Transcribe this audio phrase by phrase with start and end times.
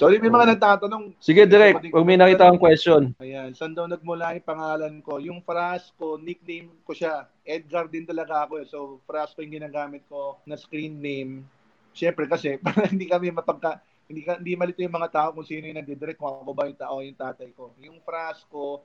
[0.00, 1.12] Sorry, may mga nagtatanong.
[1.20, 1.92] Sige, direct.
[1.92, 3.12] Pag may nakita akong question.
[3.20, 5.20] Ayan, saan daw nagmula yung pangalan ko?
[5.20, 7.28] Yung Frasco, nickname ko siya.
[7.44, 8.64] Edgar din talaga ako.
[8.64, 8.66] Eh.
[8.66, 11.44] So, Frasco yung ginagamit ko na screen name.
[11.92, 13.84] Siyempre kasi, para hindi kami mapagka...
[14.08, 16.80] Hindi, ka, hindi malito yung mga tao kung sino yung nagdidirect, kung ako ba yung
[16.80, 17.76] tao yung tatay ko.
[17.84, 18.80] Yung Frasco,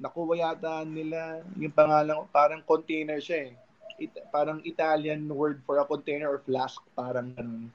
[0.00, 4.08] nakuha yata nila yung pangalan, parang container siya eh.
[4.08, 7.68] It, parang Italian word for a container or flask, parang ganun.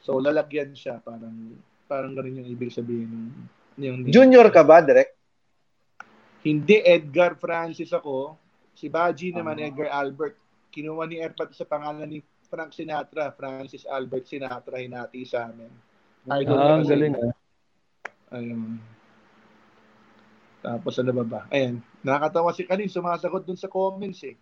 [0.00, 1.58] So, lalagyan siya, parang
[1.88, 3.32] Parang ganun yung ibig sabihin.
[3.80, 5.16] Yung, Junior ka ba, direct?
[6.44, 8.36] Hindi, Edgar Francis ako.
[8.76, 10.36] Si Baji naman, uh Edgar Albert.
[10.68, 15.72] Kinuha ni Erpat sa pangalan ni Frank Sinatra, Francis Albert Sinatra, hinati sa amin.
[16.28, 17.32] Ay, ah, ang galing ah.
[18.36, 18.76] Ayun.
[20.60, 21.40] Tapos ano ba ba?
[21.48, 24.36] Ayan, nakakatawa si Kanin, sumasagot dun sa comments eh.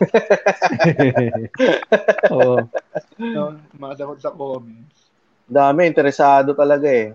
[2.34, 2.58] Oo.
[2.58, 2.60] oh.
[3.22, 5.05] no, sumasagot sa comments.
[5.46, 7.14] Dami, interesado talaga eh.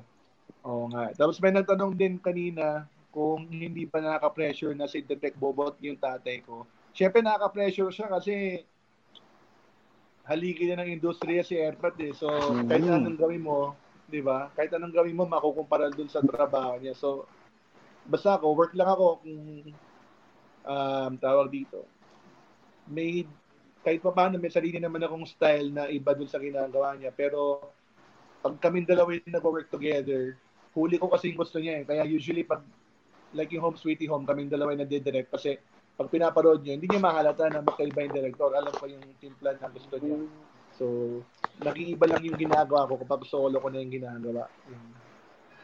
[0.64, 1.12] Oo nga.
[1.12, 6.40] Tapos may nagtanong din kanina kung hindi pa nakaka-pressure na si Detect Bobot yung tatay
[6.48, 6.64] ko.
[6.96, 8.64] Siyempre nakaka-pressure siya kasi
[10.24, 12.16] haligi na ng industriya si Airpat eh.
[12.16, 12.68] So, mm-hmm.
[12.72, 13.76] kahit anong gawin mo,
[14.08, 14.48] di ba?
[14.56, 16.96] Kahit anong gawin mo, makukumpara dun sa trabaho niya.
[16.96, 17.28] So,
[18.08, 19.44] basta ako, work lang ako kung
[20.64, 21.84] um, tawag dito.
[22.88, 23.28] May,
[23.84, 27.12] kahit pa paano, may sarili naman akong style na iba dun sa ginagawa niya.
[27.12, 27.72] Pero,
[28.42, 30.36] pag kami dalawa yung nag-work together,
[30.74, 31.84] huli ko kasi yung gusto niya eh.
[31.86, 32.66] Kaya usually pag
[33.32, 35.56] like yung Home Sweetie Home, kaming dalawa yung nade-direct kasi
[35.96, 38.50] pag pinaparod niyo, hindi niya mahalata na magkaiba yung director.
[38.58, 40.18] Alam ko yung team plan na gusto niya.
[40.76, 40.86] So,
[41.62, 44.50] nag-iiba lang yung ginagawa ko kapag solo ko na yung ginagawa.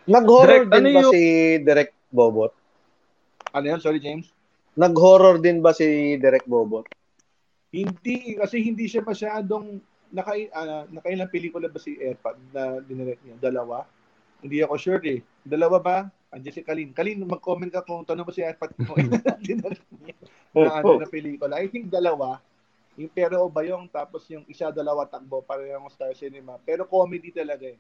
[0.06, 1.14] Nag-horror din ano ba yung...
[1.16, 1.24] si
[1.66, 2.54] Direct Bobot?
[3.58, 3.82] Ano yan?
[3.82, 4.30] Sorry, James?
[4.78, 6.86] Nag-horror din ba si Direct Bobot?
[7.74, 9.82] Hindi, kasi hindi siya masyadong
[10.12, 13.36] naka, uh, nakailang pelikula ba si Airpod na dinirect niya?
[13.40, 13.88] Dalawa?
[14.44, 15.20] Hindi ako sure eh.
[15.42, 15.98] Dalawa ba?
[16.30, 16.92] Andiyan si Kalin.
[16.92, 18.94] Kalin, mag-comment ka kung tanong mo si Airpod mo.
[19.48, 20.16] dinirect niya
[20.64, 21.60] na ano na pelikula.
[21.60, 22.42] I think dalawa.
[22.98, 26.58] Yung Pero o Bayong, tapos yung isa, dalawa, takbo, parehong Star Cinema.
[26.66, 27.78] Pero comedy talaga eh.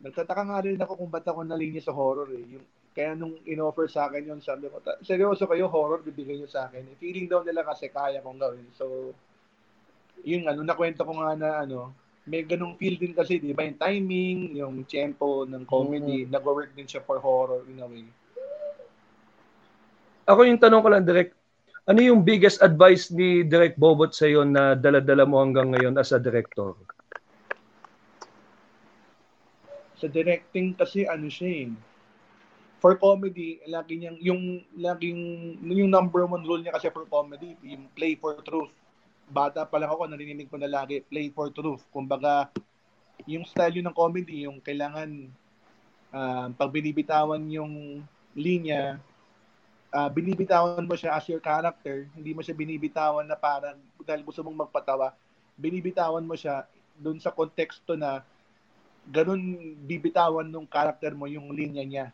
[0.00, 2.42] Nagtataka nga rin ako kung ba't ako nalinis sa horror eh.
[2.58, 6.66] Yung, kaya nung in-offer sa akin yun, sabi ko, seryoso kayo, horror, bibigyan nyo sa
[6.66, 6.82] akin.
[6.98, 8.66] Feeling daw nila kasi kaya kong gawin.
[8.74, 9.14] So,
[10.24, 11.94] yung ano, nakwento ko nga na ano,
[12.28, 13.64] may ganung feel din kasi, di ba?
[13.64, 16.32] Yung timing, yung tempo ng comedy, mm-hmm.
[16.32, 18.06] nag-work din siya for horror in a way.
[20.28, 21.34] Ako yung tanong ko lang, direct,
[21.88, 26.14] ano yung biggest advice ni Direct Bobot sa iyo na dala-dala mo hanggang ngayon as
[26.14, 26.76] a director?
[29.98, 31.68] Sa directing kasi ano siya eh.
[32.80, 34.42] For comedy, lagi niyang yung
[34.72, 35.20] laging
[35.60, 38.72] yung number one rule niya kasi for comedy, yung play for truth
[39.30, 41.86] bata pa lang ako, narinig ko na lagi, play for truth.
[41.94, 42.50] Kumbaga,
[43.24, 45.30] yung style yun ng comedy, yung kailangan
[46.10, 48.02] uh, pag binibitawan yung
[48.34, 48.98] linya,
[49.94, 54.42] uh, binibitawan mo siya as your character, hindi mo siya binibitawan na parang dahil gusto
[54.42, 55.14] mong magpatawa,
[55.54, 56.66] binibitawan mo siya
[56.98, 58.20] doon sa konteksto na
[59.08, 59.40] ganun
[59.86, 62.06] bibitawan nung character mo yung linya niya.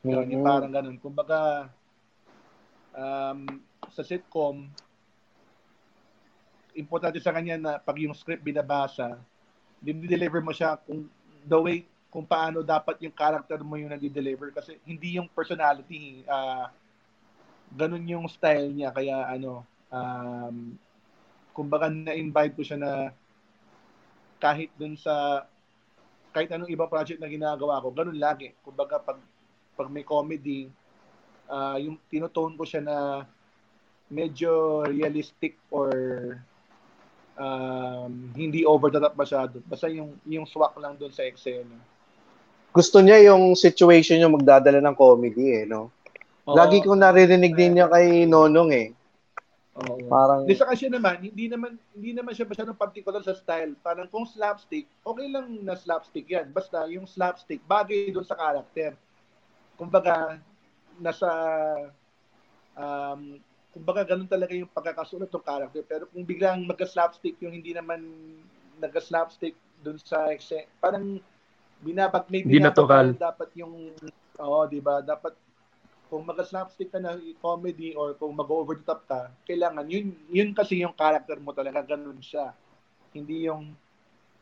[0.00, 0.32] Yun, mm-hmm.
[0.32, 0.96] yung parang ganun.
[0.96, 1.68] Kumbaga,
[2.96, 3.60] um,
[3.92, 4.70] sa sitcom,
[6.80, 9.20] importante sa kanya na pag yung script binabasa,
[9.80, 11.04] dinideliver mo siya kung
[11.44, 11.76] the way
[12.10, 14.50] kung paano dapat yung character mo yung nadi-deliver.
[14.50, 16.66] Kasi hindi yung personality uh,
[17.70, 18.90] ganun yung style niya.
[18.90, 19.62] Kaya ano
[19.94, 20.74] um,
[21.54, 22.92] kumbaga na-invite ko siya na
[24.42, 25.46] kahit dun sa
[26.34, 28.50] kahit anong ibang project na ginagawa ko ganun lagi.
[28.66, 29.18] Kumbaga pag
[29.78, 30.66] pag may comedy
[31.46, 32.96] uh, yung tinotone ko siya na
[34.10, 35.90] medyo realistic or
[37.40, 39.64] um, hindi over the top masyado.
[39.64, 41.80] Basta yung, yung swak lang doon sa eksena.
[42.70, 45.90] Gusto niya yung situation yung magdadala ng comedy eh, no?
[46.46, 46.54] Oo.
[46.54, 48.88] Lagi kong naririnig din niya kay Nonong eh.
[49.80, 50.06] Oo.
[50.06, 53.74] Parang Di sa kasi naman, hindi naman hindi naman siya masyadong particular sa style.
[53.80, 56.50] Parang kung slapstick, okay lang na slapstick 'yan.
[56.50, 58.94] Basta yung slapstick bagay doon sa character.
[59.78, 60.38] Kumbaga
[61.00, 61.30] nasa
[62.76, 63.40] um,
[63.70, 65.82] kumbaga ganun talaga yung pagkakasulat ng character.
[65.86, 68.02] Pero kung biglang magka-slapstick yung hindi naman
[68.82, 70.28] nagka-slapstick dun sa
[70.82, 71.22] parang
[71.80, 73.94] binabag may binabag dapat yung
[74.40, 75.00] oo, di ba?
[75.00, 75.32] Dapat
[76.10, 80.82] kung mag-slapstick ka na comedy or kung mag-over the top ka, kailangan yun yun kasi
[80.82, 82.50] yung character mo talaga ganun siya.
[83.14, 83.70] Hindi yung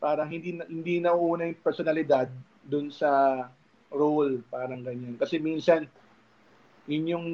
[0.01, 2.33] parang hindi hindi nauuna yung personalidad
[2.65, 3.45] dun sa
[3.93, 5.21] role, parang ganyan.
[5.21, 5.85] Kasi minsan
[6.89, 7.27] yun yung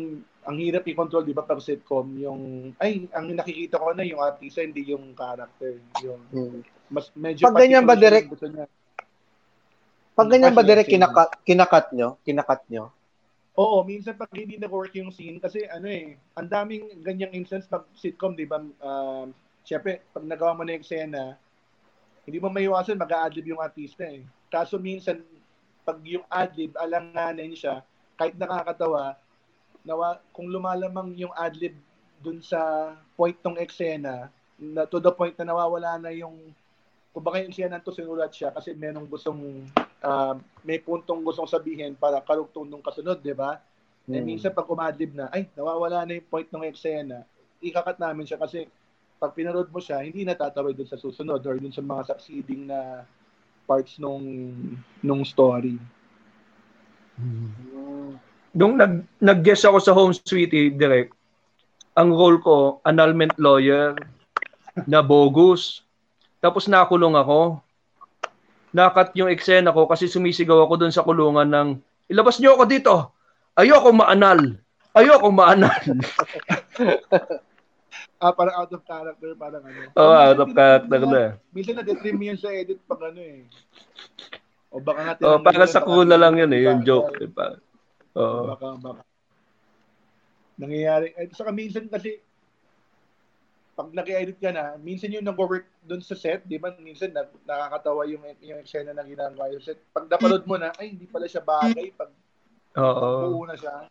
[0.45, 4.61] ang hirap i-control, di ba, pag sitcom, yung, ay, ang nakikita ko na yung artista,
[4.61, 5.81] hindi yung character.
[6.05, 6.61] Yung, hmm.
[6.93, 8.29] mas medyo pag ganyan ba, direct,
[10.15, 12.21] Pag ganyan ba direct kinakat, kinakat nyo?
[12.23, 12.93] Kinakat nyo?
[13.59, 17.83] Oo, minsan pag hindi na-work yung scene, kasi ano eh, ang daming ganyang instance pag
[17.97, 18.63] sitcom, di ba?
[18.83, 21.41] Um, Siyempre, pag nagawa mo na yung eksena,
[22.29, 24.21] hindi mo maiwasan, mag-a-adlib yung artista eh.
[24.53, 25.25] Kaso minsan,
[25.89, 27.81] pag yung adlib, alanganin siya,
[28.21, 29.17] kahit nakakatawa,
[29.85, 31.77] nawa, kung lumalamang yung adlib
[32.25, 36.35] dun sa point ng eksena, na, to the point na nawawala na yung
[37.15, 39.63] kung baka yung eksena to sinulat siya kasi merong gustong
[40.03, 40.35] ah,
[40.67, 43.61] may puntong gustong sabihin para karugtong nung kasunod, di ba?
[44.11, 44.27] Eh, Hmm.
[44.27, 47.25] minsan pag umadlib na, ay, nawawala na yung point ng eksena,
[47.63, 48.69] ikakat namin siya kasi
[49.17, 53.09] pag pinanood mo siya, hindi natatawid dun sa susunod or dun sa mga succeeding na
[53.65, 54.53] parts nung
[55.01, 55.81] nung story.
[58.55, 61.11] Nung nag, nag-guest ako sa Home Sweetie, direct,
[61.93, 63.99] ang role ko, annulment lawyer
[64.87, 65.83] na bogus.
[66.39, 67.59] Tapos nakulong ako.
[68.71, 71.69] Nakat yung eksena ko kasi sumisigaw ako doon sa kulungan ng,
[72.07, 72.95] ilabas niyo ako dito.
[73.55, 74.59] Ayoko maanal.
[74.93, 75.75] Ayoko maanal.
[78.17, 79.85] Ah, parang out of character, parang ano.
[79.93, 81.23] Oo, Minsan out of character na.
[81.53, 83.45] Minsan na-detrim yun sa edit pag ano eh.
[84.73, 87.13] O baka nga Oh, para sa baka crew na lang yun eh, yung joke.
[87.13, 87.47] baka- Diba?
[88.15, 88.55] Oo.
[88.55, 89.03] Baka, baka.
[90.55, 91.11] Nangyayari.
[91.19, 92.23] Eh, saka minsan kasi,
[93.75, 96.71] pag nag-edit ka na, minsan yung nag-work dun sa set, di ba?
[96.79, 99.83] Minsan na, nakakatawa yung, yung eksena na ginagawa yung set.
[99.91, 101.91] Pag napanood mo na, ay, hindi pala siya bagay.
[101.99, 102.11] Pag
[102.79, 103.35] Oo.
[103.35, 103.91] buo na siya,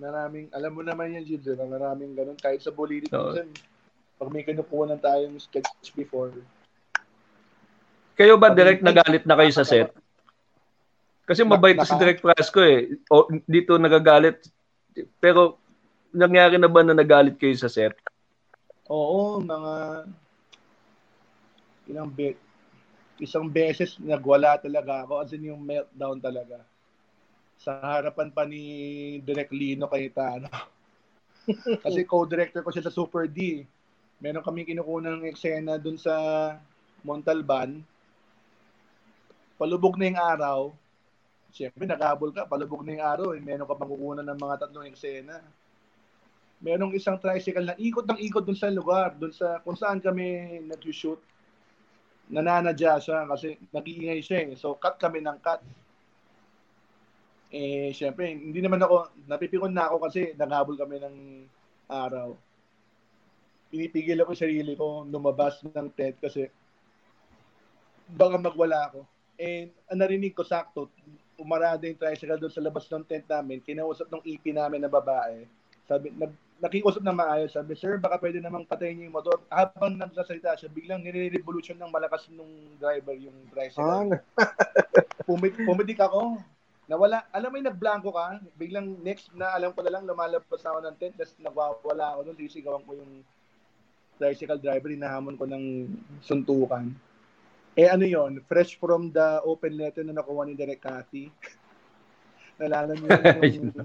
[0.00, 2.40] maraming, alam mo naman yan, Jules, na maraming ganun.
[2.40, 3.36] Kahit sa Bulilit, Oo.
[3.36, 3.52] minsan,
[4.16, 6.32] pag may kinukuha tayong sketch before,
[8.12, 9.88] Kayo ba direct nagalit na kayo sa set?
[11.32, 12.92] Kasi mabait to si Direct Frasco eh.
[13.08, 14.44] O, dito nagagalit.
[15.16, 15.56] Pero
[16.12, 17.96] nangyari na ba na nagalit kayo sa set?
[18.92, 20.04] Oo, mga
[21.88, 22.36] ilang be
[23.22, 26.60] isang beses nagwala talaga ako as in yung meltdown talaga.
[27.56, 28.62] Sa harapan pa ni
[29.22, 30.50] Direk Lino Cayetano.
[31.86, 33.62] Kasi co-director ko siya sa Super D.
[34.18, 36.14] Meron kami kinukuha ng eksena dun sa
[37.06, 37.82] Montalban.
[39.58, 40.58] Palubog na yung araw.
[41.52, 42.48] Siyempre, naghabol ka.
[42.48, 43.28] Palubog na yung araw.
[43.36, 43.40] Eh.
[43.44, 45.38] Meron ka pang ng mga tatlong eksena
[46.62, 50.62] merong isang tricycle na ikot ng ikot dun sa lugar, dun sa kung saan kami
[50.62, 51.18] nag-shoot.
[52.30, 54.54] Nananadya siya kasi nag-iingay siya eh.
[54.54, 55.60] So, cut kami ng cut.
[57.52, 61.16] Eh, syempre, hindi naman ako, napipikon na ako kasi naghabol kami ng
[61.90, 62.32] araw.
[63.68, 66.48] Pinipigil ako sarili ko lumabas ng tent kasi
[68.08, 69.04] baka magwala ako.
[69.36, 70.88] And narinig ko sakto,
[71.42, 75.42] umarada yung tricycle doon sa labas ng tent namin, kinausap ng EP namin na babae.
[75.90, 76.30] Sabi, nag,
[76.62, 77.50] nakiusap na maayos.
[77.50, 79.42] Sabi, sir, baka pwede namang patayin niyo yung motor.
[79.50, 83.82] Habang nagsasalita siya, biglang nire-revolution ng malakas nung driver yung tricycle.
[83.82, 84.06] Ah,
[85.26, 86.38] Pumit, pumitik ako.
[86.86, 90.78] Nawala, alam mo yung nagblanko ka, biglang next na alam ko na lang lumalabas ako
[90.82, 93.22] ng tent, tapos nagwawala ako doon, sisigawan ko yung
[94.18, 95.90] tricycle driver, hinahamon ko ng
[96.22, 96.90] suntukan.
[97.72, 101.32] Eh ano yon fresh from the open letter na nakuha ni Direk Cathy.
[102.60, 103.10] Nalaman niyo
[103.48, 103.72] yung,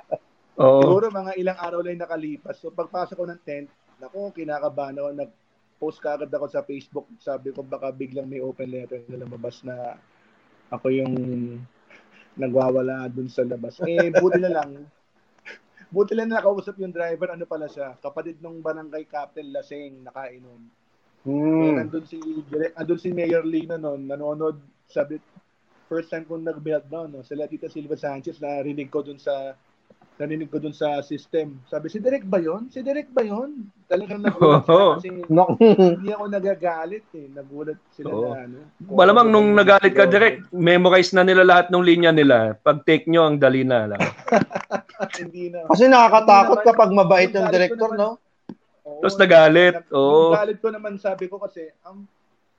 [0.60, 0.80] Oo.
[0.84, 2.60] Siguro mga ilang araw lang nakalipas.
[2.60, 5.08] So pagpasok ko ng tent, nako, kinakabahan ako.
[5.16, 7.08] Nag-post ka agad ako sa Facebook.
[7.16, 9.96] Sabi ko baka biglang may open letter na lumabas na
[10.68, 11.14] ako yung
[12.36, 13.80] nagwawala dun sa labas.
[13.88, 14.84] Eh, buti na lang.
[15.90, 17.34] Buti lang na nakausap yung driver.
[17.34, 17.98] Ano pala siya?
[17.98, 20.79] Kapatid ng barangay captain Laseng, nakainom.
[21.20, 21.76] Hmm.
[21.76, 22.16] nandun si,
[22.48, 24.56] direct, nandun si Mayor Lina noon, nanonood,
[24.88, 25.20] sabi,
[25.84, 27.20] first time kong nag-meltdown, no?
[27.20, 29.52] Sila Tita Silva Sanchez, narinig ko dun sa,
[30.16, 31.60] narinig ko dun sa system.
[31.66, 32.72] Sabi, si Direk ba yun?
[32.72, 33.68] Si Direk ba yun?
[33.84, 34.96] Talagang nagulat Oo.
[34.96, 35.56] kasi No.
[35.60, 37.26] hindi ako nagagalit eh.
[37.32, 38.32] Nagulat sila Oo.
[38.32, 38.58] na ano.
[38.86, 42.54] Malamang nung nagalit ka direct, memorize na nila lahat ng linya nila.
[42.54, 44.00] Pag take nyo, ang dali na lang.
[45.20, 45.66] hindi na.
[45.68, 48.10] Kasi nakakatakot kapag mabait yung yung director, naman- no?
[48.90, 49.72] Oo, Tapos nagalit.
[49.78, 50.34] Nag- Oo.
[50.34, 52.02] Yung galit ko naman, sabi ko kasi, ang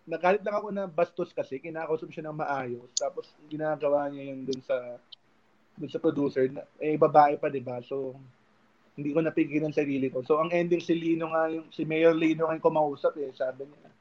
[0.08, 2.88] nagalit lang ako na bastos kasi, kinakausap siya ng maayos.
[2.96, 4.96] Tapos ginagawa niya yun dun sa
[5.76, 6.48] dun sa producer.
[6.48, 7.84] Na, eh, babae pa, di ba?
[7.84, 8.16] So,
[8.96, 10.24] hindi ko napigilan sarili ko.
[10.24, 13.32] So, ang ending si Lino nga, yung, si Mayor Lino nga yung kumausap eh.
[13.36, 13.92] Sabi niya,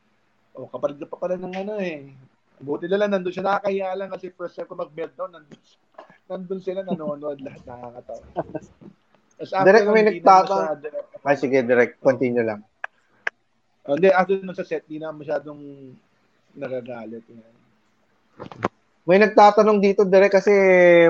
[0.58, 2.10] oh, kapatid ka pa pala ng ano eh.
[2.60, 3.46] Buti na lang, nandun siya.
[3.46, 5.60] Nakakaya lang kasi first time ko mag-meltdown, nandun,
[6.28, 7.62] nandun sila nanonood lahat.
[7.64, 8.24] Nakakatawa.
[9.40, 11.94] After Direk, may nun, di na nagtata- masyado- Ay, sige, direct.
[11.98, 12.60] Continue lang.
[13.88, 15.60] Oh, hindi, after nun sa set, di na masyadong
[16.52, 17.24] nagagalit.
[19.02, 20.52] May nagtatanong dito, direct, kasi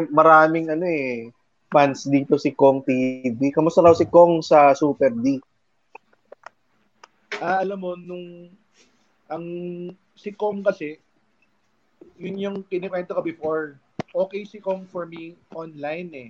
[0.08, 1.34] maraming ano eh,
[1.66, 3.50] fans dito si Kong TV.
[3.50, 5.42] Kamusta raw si Kong sa Super D?
[7.38, 8.46] Ah, alam mo, nung
[9.26, 9.46] ang
[10.14, 10.98] si Kong kasi,
[12.14, 13.78] yun yung kinikwento ko before.
[14.10, 16.28] Okay si Kong for me online eh.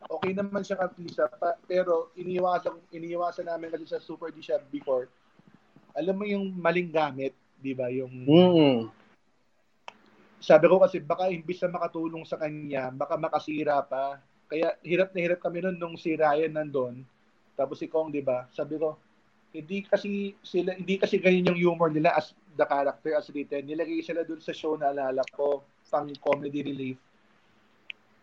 [0.00, 0.80] Okay naman siya
[1.28, 5.12] pa, pero iniiwasan, iniiwasan namin kasi sa Super D siya before.
[5.92, 7.92] Alam mo yung maling gamit, di ba?
[7.92, 8.88] Yung Mm.
[10.40, 14.16] sabi ko kasi baka imbis na makatulong sa kanya, baka makasira pa.
[14.48, 17.04] Kaya hirap na hirap kami nun nung si Ryan nandun.
[17.52, 18.48] Tapos si Kong, di ba?
[18.56, 18.96] Sabi ko,
[19.52, 23.68] hindi kasi sila hindi kasi ganyan yung humor nila as the character as written.
[23.68, 26.98] Nilagay sila dun sa show na alala ko, pang comedy relief.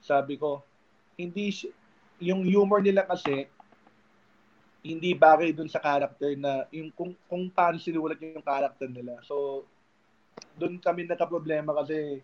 [0.01, 0.63] Sabi ko,
[1.17, 1.49] hindi
[2.21, 3.49] yung humor nila kasi
[4.85, 9.19] hindi bagay dun sa character na yung kung kung paano sinulat yung character nila.
[9.25, 9.65] So
[10.53, 12.21] doon kami nagka-problema kasi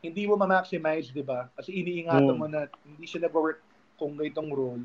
[0.00, 1.48] hindi mo ma-maximize, di ba?
[1.52, 2.40] Kasi iniingatan Mm.
[2.40, 3.60] mo na hindi siya nag-work
[4.00, 4.84] kung ganitong role.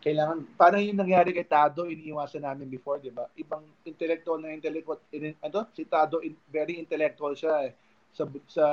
[0.00, 3.28] Kailangan, parang yung nangyari kay Tado, iniiwasan namin before, di ba?
[3.32, 5.64] Ibang intellectual na intellectual, in, ano?
[5.72, 7.72] Si Tado, in, very intellectual siya eh.
[8.12, 8.64] Sa, sa,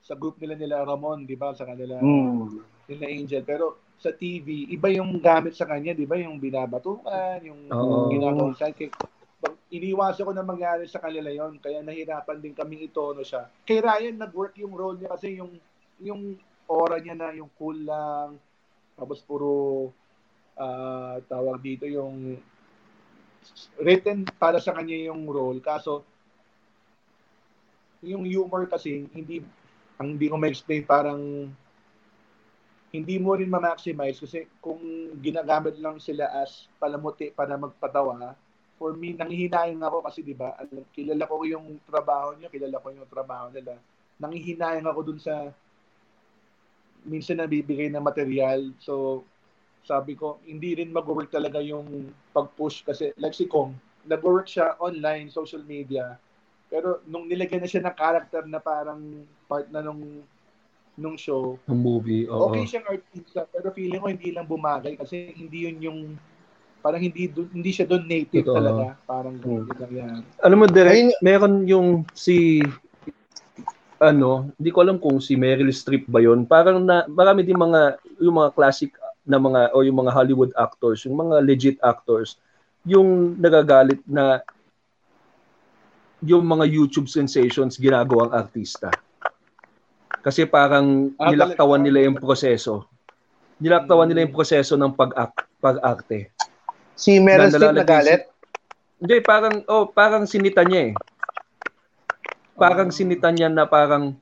[0.00, 1.52] sa group nila nila Ramon, di ba?
[1.52, 2.60] Sa kanila, Mm.
[2.88, 3.44] nila Angel.
[3.44, 6.16] Pero sa TV, iba yung gamit sa kanya, di ba?
[6.16, 8.08] Yung binabatukan, yung Oo.
[8.08, 8.96] ginagawang sidekick.
[9.40, 13.48] Pag iniwasan ko na mangyari sa kanila yon kaya nahirapan din kaming itono siya.
[13.64, 15.56] Kay Ryan, nag-work yung role niya kasi yung
[16.00, 16.36] yung
[16.68, 18.36] aura niya na yung cool lang,
[18.96, 19.88] tapos puro
[20.60, 22.36] ah, tawag dito yung
[23.80, 25.60] written para sa kanya yung role.
[25.64, 26.04] Kaso,
[28.04, 29.40] yung humor kasi, hindi,
[30.00, 31.52] ang hindi ko ma-explain, parang
[32.90, 34.80] hindi mo rin ma-maximize kasi kung
[35.20, 38.32] ginagamit lang sila as palamuti para magpatawa,
[38.80, 40.56] for me, nanghihinayang ako kasi di ba,
[40.96, 43.76] kilala ko yung trabaho niya, kilala ko yung trabaho nila.
[44.16, 45.52] Nanghihinayang ako dun sa
[47.04, 48.72] minsan nabibigay na material.
[48.80, 49.22] So,
[49.84, 53.76] sabi ko, hindi rin mag-work talaga yung pag-push kasi like si Kong,
[54.08, 56.16] nag-work siya online, social media.
[56.70, 60.22] Pero nung nilagyan na siya ng character na parang part na nung
[60.94, 62.46] nung show, Ang movie, oo.
[62.46, 66.00] okay siyang artista, pero feeling ko hindi lang bumagay kasi hindi yun yung
[66.80, 68.56] parang hindi hindi siya doon native Totoo.
[68.56, 68.84] talaga.
[69.04, 70.22] Parang din nangyari.
[70.40, 72.60] Alam mo, Ayun- meron yung si
[74.00, 76.48] ano, hindi ko alam kung si Meryl Streep ba yon.
[76.48, 78.96] Parang na marami din mga yung mga classic
[79.28, 82.40] na mga o yung mga Hollywood actors, yung mga legit actors,
[82.88, 84.40] yung nagagalit na
[86.20, 88.92] yung mga YouTube sensations ginagawang artista.
[90.20, 92.84] Kasi parang Ah, nilaktawan nila yung proseso.
[93.56, 96.28] Nilaktawan nila yung proseso ng pag-act, pag-arte.
[96.92, 98.22] Si Meryl Na- Streep nagalit?
[99.00, 100.94] Hindi, parang, oh, parang sinita niya eh.
[102.52, 102.94] Parang Ah.
[102.94, 104.12] sinita niya na parang,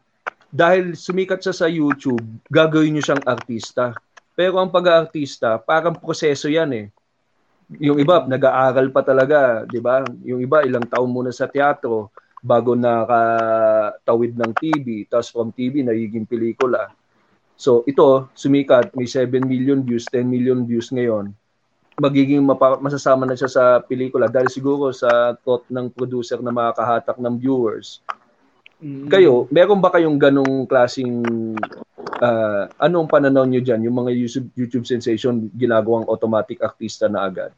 [0.49, 3.91] dahil sumikat siya sa YouTube, gagawin niyo siyang artista.
[4.39, 6.87] Pero ang pag-aartista, parang proseso yan eh.
[7.77, 10.01] Yung iba, nag-aaral pa talaga, di ba?
[10.25, 12.09] Yung iba, ilang taon muna sa teatro,
[12.41, 16.89] bago nakatawid ng TV, tapos from TV, nagiging pelikula.
[17.59, 21.35] So ito, sumikat, may 7 million views, 10 million views ngayon
[21.99, 27.19] magiging mapa- masasama na siya sa pelikula dahil siguro sa thought ng producer na makakahatak
[27.19, 27.99] ng viewers.
[28.79, 29.11] Mm.
[29.11, 31.27] Kayo, meron ba kayong ganong klasing
[32.23, 37.51] ah, anong pananaw niyo diyan yung mga YouTube, YouTube sensation ginagawang automatic artista na agad?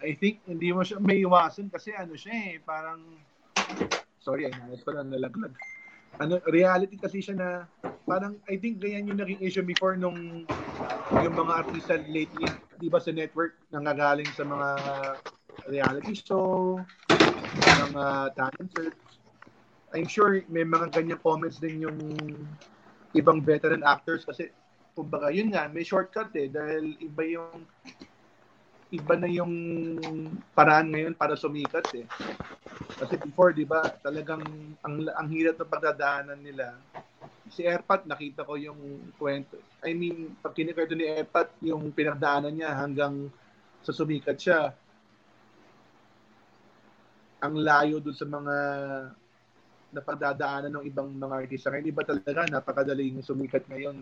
[0.00, 3.00] I think hindi mo siya may iwasan kasi ano siya eh, parang
[4.20, 5.52] sorry, ay nais pala nalaglag.
[6.20, 7.48] Ano, reality kasi siya na
[8.04, 10.44] parang I think ganyan yung naging issue before nung
[11.16, 14.68] yung mga artista lately, di ba sa network nangagaling sa mga
[15.68, 16.76] reality show,
[17.92, 19.09] mga talent search.
[19.90, 21.98] I'm sure may mga ganyan comments din yung
[23.10, 24.54] ibang veteran actors kasi
[24.94, 27.66] kumbaga yun nga, may shortcut eh dahil iba yung
[28.90, 29.54] iba na yung
[30.50, 32.06] paraan ngayon para sumikat eh.
[32.98, 34.42] Kasi before, di ba, talagang
[34.82, 36.74] ang, ang hirap ng pagdadaanan nila.
[37.46, 39.62] Si Airpat, nakita ko yung kwento.
[39.86, 43.30] I mean, pag kinikwento ni Airpat, yung pinagdaanan niya hanggang
[43.86, 44.74] sa sumikat siya.
[47.46, 48.56] Ang layo dun sa mga
[49.90, 51.68] napagdadaanan ng ibang mga artista.
[51.70, 53.96] Ngayon, iba talaga, napakadaling sumikat ngayon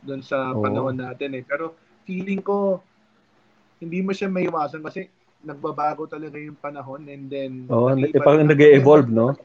[0.00, 0.64] dun sa Oo.
[0.64, 1.44] panahon natin eh.
[1.44, 2.80] Pero feeling ko,
[3.80, 5.08] hindi mo siya maiwasan kasi
[5.44, 7.92] nagbabago talaga yung panahon and then Oh,
[8.24, 9.36] parang nag-evolve, no?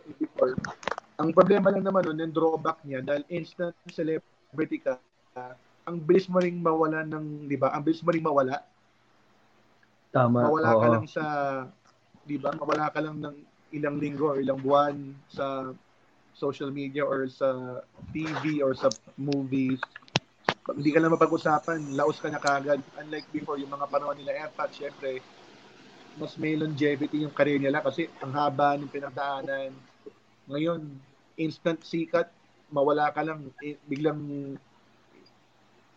[1.19, 4.95] Ang problema lang naman nun, yung drawback niya dahil instant celebrity ka,
[5.83, 7.75] ang bilis mo ring mawala ng, di ba?
[7.75, 8.63] Ang bilis mo ring mawala.
[10.15, 10.47] Tama.
[10.47, 10.93] Mawala ka oo.
[10.95, 11.23] lang sa,
[12.23, 12.55] di ba?
[12.55, 13.35] Mawala ka lang ng
[13.75, 14.95] ilang linggo or ilang buwan
[15.27, 15.75] sa
[16.39, 17.83] social media or sa
[18.15, 18.87] TV or sa
[19.19, 19.83] movies.
[20.71, 22.79] Hindi ka lang mapag-usapan, laos ka na kagad.
[22.95, 25.19] Unlike before, yung mga panahon nila AirPods, syempre,
[26.15, 29.75] mas may longevity yung career nila kasi ang haba ng pinagdaanan.
[30.47, 30.81] Ngayon,
[31.35, 32.31] instant sikat,
[32.71, 34.19] mawala ka lang, eh, biglang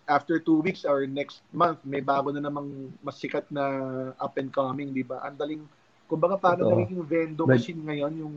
[0.08, 3.64] after two weeks or next month, may bago na namang mas sikat na
[4.18, 5.22] up and coming, di ba?
[5.22, 5.62] Ang daling,
[6.10, 6.76] kumbaga parang Totoo.
[6.76, 8.34] nagiging vendo But- machine ngayon, yung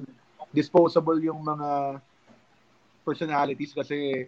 [0.56, 2.00] disposable yung mga
[3.04, 4.26] personalities kasi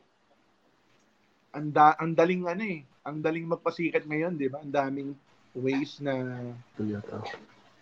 [1.55, 4.59] ang, da, ang daling ano eh, ang daling magpasikat ngayon, di ba?
[4.59, 5.09] Ang daming
[5.57, 6.37] ways na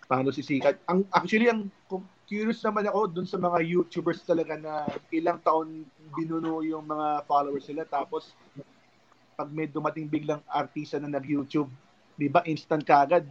[0.05, 0.79] paano sisikat.
[0.85, 1.67] Ang actually ang
[2.29, 5.83] curious naman ako dun sa mga YouTubers talaga na ilang taon
[6.13, 8.33] binuno yung mga followers nila tapos
[9.35, 11.67] pag may dumating biglang artista na nag-YouTube,
[12.15, 13.27] 'di ba instant kagad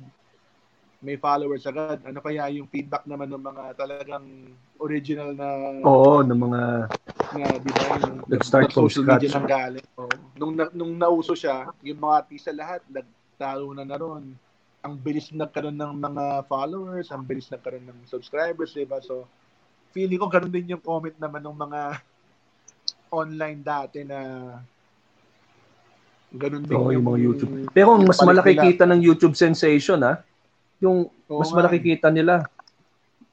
[1.05, 2.01] may followers agad.
[2.03, 4.25] Ano kaya yung feedback naman ng mga talagang
[4.81, 5.49] original na
[5.85, 6.61] Oo, ng mga
[7.35, 9.21] na di ba yung Nag-start from social scratch.
[9.21, 9.87] media nang galing.
[10.01, 10.15] Oo.
[10.35, 14.25] Nung nung nauso siya, yung mga artista lahat nagtalo na na ron.
[14.81, 19.01] Ang bilis nagkaroon ng mga followers, ang bilis nagkaroon ng subscribers, di ba?
[19.01, 19.29] So,
[19.93, 21.81] feeling ko ganun din yung comment naman ng mga
[23.21, 24.19] online dati na
[26.35, 27.51] ganun din Oo, yung mga YouTube.
[27.53, 28.65] yung Pero ang mas malaki nila.
[28.67, 30.21] kita ng YouTube sensation, ha?
[30.83, 31.85] Yung Oo mas nga malaki eh.
[31.95, 32.43] kita nila.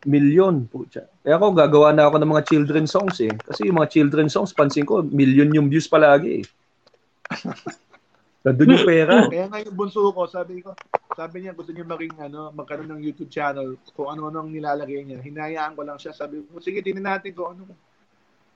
[0.01, 0.65] Milyon.
[0.65, 1.05] Putya.
[1.21, 3.33] Kaya ako, gagawa na ako ng mga children songs eh.
[3.37, 6.45] Kasi yung mga children songs, pansin ko, milyon yung views palagi eh.
[8.41, 9.29] Nandun yung pera.
[9.29, 10.73] Kaya nga yung bunso ko, sabi ko,
[11.13, 15.21] sabi niya gusto niya maging ano, magkaroon ng YouTube channel kung ano-ano ang nilalagay niya.
[15.21, 16.17] Hinayaan ko lang siya.
[16.17, 17.69] Sabi ko, sige, tingnan natin kung ano.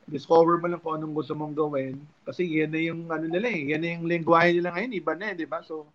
[0.05, 2.01] Discover mo lang kung anong gusto mong gawin.
[2.25, 3.61] Kasi yan na yung ano nila eh.
[3.73, 4.91] Yan na yung lingwahe nila ngayon.
[4.97, 5.61] Iba na eh, di ba?
[5.61, 5.85] So,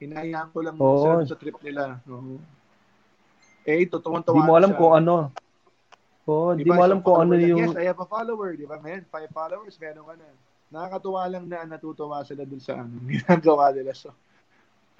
[0.00, 1.00] hinayaan ko lang Oo.
[1.00, 2.00] sila sa trip nila.
[2.08, 2.36] Oo.
[3.66, 4.78] Eh, ito, tuwang-tuwa Hindi mo alam siya.
[4.78, 5.14] kung ano.
[6.26, 7.60] Oo, Di hindi ba, mo alam kung ano yung...
[7.70, 8.78] Yes, I have a follower, di ba?
[8.78, 10.28] Ngayon, five followers, meron ka na.
[10.70, 13.94] Nakakatuwa lang na natutuwa sila dun sa ano, ginagawa nila.
[13.94, 14.14] So,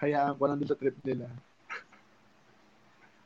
[0.02, 1.30] hayaan ko lang dun sa trip nila.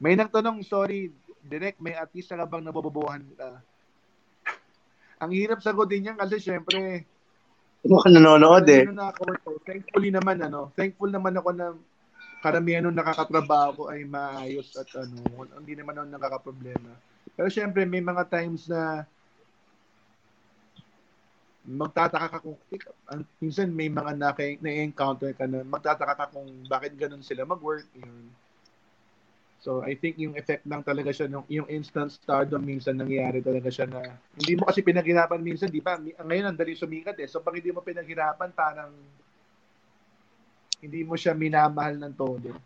[0.00, 1.12] May nagtanong, sorry,
[1.44, 3.61] direct, may artista ka bang nabababuhan ka?
[5.24, 7.04] Ang hirap sagutin yan kasi syempre,
[7.80, 8.84] Mukhang nanonood eh.
[8.84, 9.24] ano na ako,
[9.64, 11.72] thankfully naman, ano, thankful naman ako na
[12.44, 15.20] karamihan nung nakakatrabaho ko ay maayos at ano,
[15.56, 16.92] hindi naman ako nakakaproblema.
[17.32, 19.08] Pero syempre, may mga times na
[21.64, 22.56] magtataka ka kung
[23.08, 27.88] ang- minsan may mga naka- na-encounter ka na magtataka ka kung bakit ganun sila mag-work
[27.96, 28.28] yun.
[29.61, 33.68] So I think yung effect lang talaga siya nung yung instant stardom minsan nangyayari talaga
[33.68, 36.01] siya na hindi mo kasi pinaghirapan minsan, di ba?
[36.01, 37.29] Ngayon ang dali sumikat eh.
[37.29, 38.88] So pag hindi mo pinaghirapan, parang
[40.81, 42.57] hindi mo siya minamahal ng todo.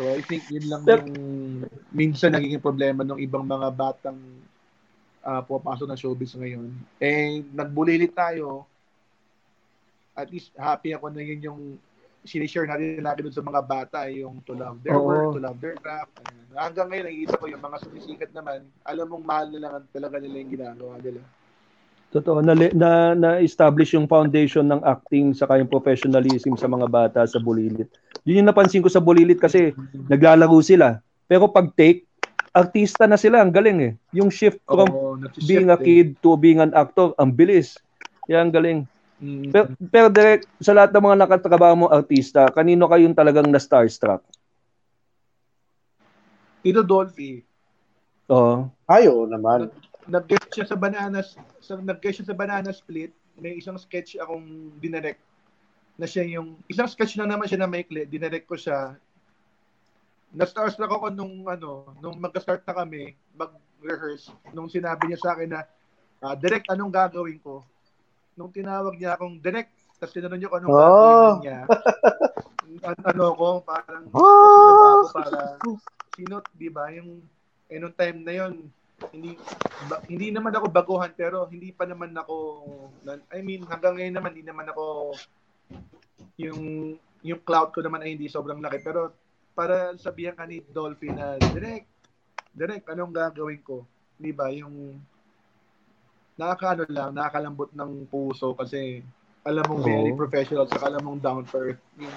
[0.00, 1.08] So I think yun lang yung
[1.92, 4.16] minsan nagiging problema ng ibang mga batang
[5.20, 6.72] uh, pupasok ng showbiz ngayon.
[6.96, 8.64] Eh, nagbulilit tayo.
[10.16, 11.60] At least happy ako na yun yung
[12.22, 15.06] sinishare natin dun sa mga bata yung to love their Oo.
[15.06, 16.14] work, to love their craft.
[16.54, 20.36] Hanggang ngayon, nakikita ko yung mga sumisikat naman, alam mong mahal na lang talaga nila
[20.38, 21.20] yung ginagawa nila.
[22.12, 27.40] Totoo, na, na, na-establish yung foundation ng acting sa yung professionalism sa mga bata sa
[27.40, 27.88] Bulilit.
[28.28, 29.72] Yun yung napansin ko sa Bulilit kasi
[30.12, 31.00] naglalaro sila.
[31.24, 32.04] Pero pag take,
[32.52, 33.92] artista na sila, ang galing eh.
[34.12, 35.16] Yung shift from Oo,
[35.48, 35.82] being a eh.
[35.82, 37.80] kid to being an actor, ang bilis.
[38.28, 38.84] Ang galing.
[39.22, 39.54] Mm.
[39.54, 44.26] Pero, pero direct, sa lahat ng mga nakatrabaho mo artista, kanino kayong talagang na starstruck?
[46.62, 47.42] Tito Dolphy,
[48.30, 48.70] Oo.
[48.88, 49.68] Ayo naman.
[50.08, 53.14] nag-guest siya sa Bananas, sa, nag-guest siya sa Banana Split.
[53.38, 55.22] May isang sketch akong dinirect
[55.96, 58.98] na siya yung, isang sketch lang naman siya na maikli, dinirect ko siya.
[60.32, 65.60] Na-starstruck ako nung, ano, nung magka-start na kami, mag-rehearse, nung sinabi niya sa akin na,
[66.24, 67.62] ah, direct, anong gagawin ko?
[68.32, 71.32] Nung tinawag niya akong direct, tapos tinanong niya kung anong Oh.
[71.40, 71.60] niya.
[72.88, 74.24] An- ano ko, parang, Oh.
[74.48, 75.40] sino ba ako para,
[76.12, 77.20] sino, di ba, yung,
[77.68, 78.54] eh, nung time na yon
[79.10, 79.34] hindi
[79.90, 82.34] ba, hindi naman ako baguhan pero hindi pa naman ako
[83.34, 85.10] I mean hanggang ngayon naman hindi naman ako
[86.38, 86.62] yung
[87.18, 89.10] yung cloud ko naman ay hindi sobrang laki pero
[89.58, 91.90] para sabihan ka ni Dolphy na direct
[92.54, 93.82] direct anong gagawin ko
[94.14, 95.02] di ba yung
[96.36, 99.04] nakakaano lang nakakalambot ng puso kasi
[99.42, 100.18] alam mong very Oo.
[100.18, 102.14] professional sa alam mong down to earth yung,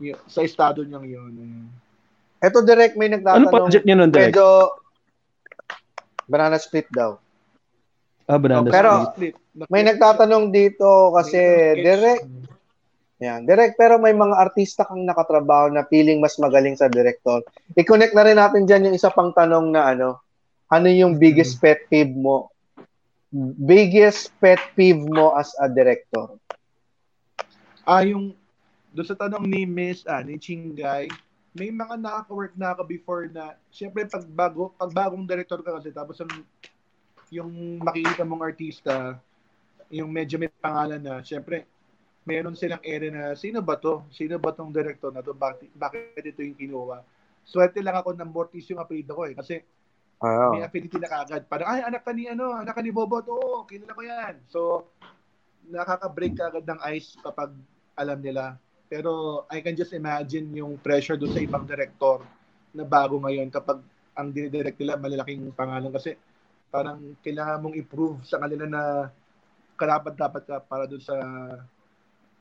[0.00, 1.64] yung, sa estado niyang yun eh.
[2.44, 3.52] Eto direct may Ano nagtatanong.
[3.52, 4.36] project niyo nun, direct?
[4.36, 4.48] Medyo
[6.24, 7.16] banana split daw.
[8.24, 9.36] Ah, banana Pero- split.
[9.36, 9.68] Split.
[9.70, 11.38] May nagtatanong dito kasi
[11.78, 12.26] direct
[13.22, 17.40] Yan, direct pero may mga artista kang nakatrabaho na feeling mas magaling sa director.
[17.78, 20.18] I-connect na rin natin diyan yung isa pang tanong na ano,
[20.66, 22.50] ano yung biggest pet peeve mo?
[23.58, 26.38] Biggest pet peeve mo as a director?
[27.82, 28.30] Ah, yung
[28.94, 31.10] doon sa tanong ni Miss, ah, ni Chingay,
[31.50, 35.90] may mga nakaka-work na ako before na, syempre pag bago, pag bagong director ka kasi,
[35.90, 36.34] tapos yung,
[37.34, 37.50] yung
[37.82, 39.18] makikita mong artista,
[39.90, 41.66] yung medyo may pangalan na, syempre,
[42.22, 44.06] meron silang area na, sino ba to?
[44.14, 45.34] Sino ba tong director na to?
[45.34, 47.02] Bakit, bakit ito yung kinuha?
[47.42, 49.34] Swerte lang ako ng Mortis yung apelido ko eh.
[49.36, 49.60] Kasi
[50.24, 50.56] Oh.
[50.56, 51.44] may affinity na kagad.
[51.44, 53.28] Parang, ay, anak ka ni, ano, anak ka ni Bobot.
[53.28, 54.34] Oo, kilala ko yan.
[54.48, 54.88] So,
[55.68, 57.52] nakaka-break kagad ng ice kapag
[57.92, 58.56] alam nila.
[58.88, 62.24] Pero I can just imagine yung pressure doon sa ibang director
[62.72, 63.80] na bago ngayon kapag
[64.14, 66.14] ang dinidirect nila malalaking pangalan kasi
[66.70, 68.82] parang kailangan mong improve sa kanila na
[69.74, 71.16] karapat dapat ka para doon sa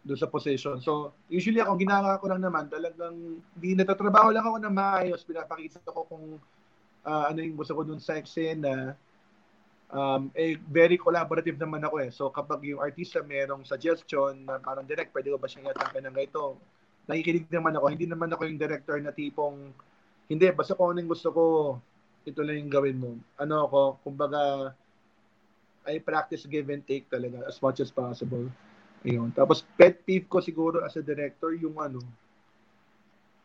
[0.04, 0.84] doon sa position.
[0.84, 5.24] So, usually ako, ginagawa ko lang naman, talagang di natatrabaho lang ako na maayos.
[5.24, 6.38] Pinapakita ko kung
[7.04, 8.96] ah, ano yung gusto ko doon sa eksena.
[9.94, 12.10] Um, eh, very collaborative naman ako eh.
[12.10, 16.16] So, kapag yung artista merong suggestion na parang direct, pwede ko ba siyang yatake ng
[16.16, 16.58] ganito?
[17.06, 17.86] Nakikinig naman ako.
[17.94, 19.70] Hindi naman ako yung director na tipong,
[20.32, 21.44] hindi, basta kung ano yung gusto ko,
[22.26, 23.12] ito lang yung gawin mo.
[23.38, 24.74] Ano ako, kumbaga,
[25.84, 28.48] I practice give and take talaga as much as possible.
[29.04, 29.36] Ayun.
[29.36, 32.00] Tapos pet peeve ko siguro as a director yung ano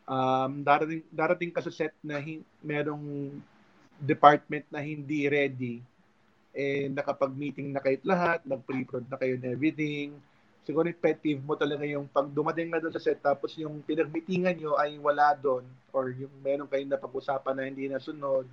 [0.09, 3.37] um darating darating ka sa set na hin- merong
[4.01, 5.85] department na hindi ready
[6.49, 10.17] eh nakapag-meeting na kayo lahat, nag-pre-prod na kayo and everything.
[10.65, 13.81] Siguro yung pet peeve mo talaga yung pag dumating na doon sa set tapos yung
[13.85, 18.49] pinag-meetingan nyo ay wala doon or yung meron kayong napag-usapan na hindi nasunod.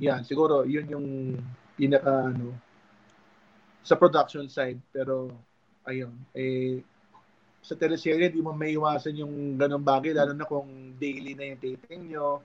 [0.00, 1.06] Yan, siguro yun yung
[1.76, 2.52] pinaka ano
[3.82, 5.26] sa production side pero
[5.82, 6.78] ayun eh
[7.62, 10.66] sa teleserye di mo maiwasan yung ganong bagay lalo na kung
[10.98, 12.42] daily na yung taping nyo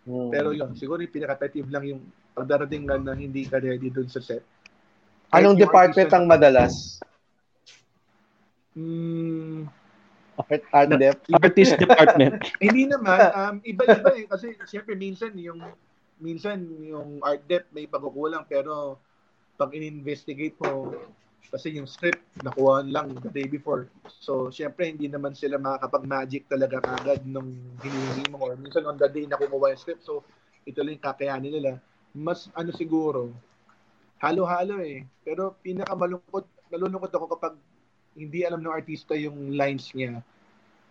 [0.00, 0.32] Hmm.
[0.32, 2.00] pero yun siguro yung pinaka-effective lang yung
[2.32, 4.40] pagdarating lang na hindi ka ready dun sa set
[5.30, 6.98] Anong Kahit department ang madalas?
[8.74, 9.70] Hmm,
[10.40, 11.18] Art, art dep.
[11.36, 12.40] Artist department.
[12.64, 15.60] hindi naman um, iba-iba eh kasi siyempre minsan yung
[16.18, 18.98] minsan yung art depth may pagkukulang pero
[19.54, 20.96] pag in-investigate mo
[21.48, 23.88] kasi yung script nakuha lang the day before.
[24.20, 27.50] So, syempre, hindi naman sila makakapag-magic talaga kagad nung
[27.80, 30.04] hinihingi mo or minsan on the day nakukuha yung script.
[30.04, 30.22] So,
[30.68, 31.72] ito lang yung kakayanin nila.
[32.12, 33.32] Mas ano siguro,
[34.20, 35.08] halo-halo eh.
[35.24, 37.54] Pero pinakamalungkot, malulungkot ako kapag
[38.14, 40.20] hindi alam ng artista yung lines niya.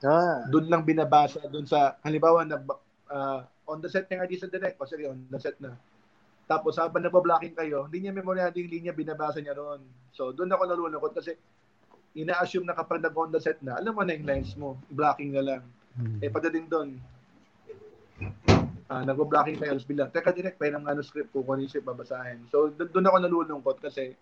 [0.03, 0.47] Ah.
[0.47, 2.63] Doon lang binabasa, doon sa, halimbawa, nag,
[3.11, 5.75] ah, on the set ng artista direct, o sige, on the set na.
[6.49, 9.85] Tapos habang nagpa-blocking kayo, hindi niya memoryado yung linya, binabasa niya roon.
[10.09, 11.37] So doon ako nalulungkot kasi
[12.17, 15.45] ina-assume na kapag nag-on the set na, alam mo na yung lines mo, blocking na
[15.45, 15.63] lang.
[16.25, 16.97] Eh pagdating doon,
[18.89, 21.69] ah nagpa-blocking kayo, tapos bilang, teka direct, pa ng ano script ko, kung ano yung
[21.69, 22.41] script babasahin.
[22.49, 24.17] So do- doon ako nalulungkot kasi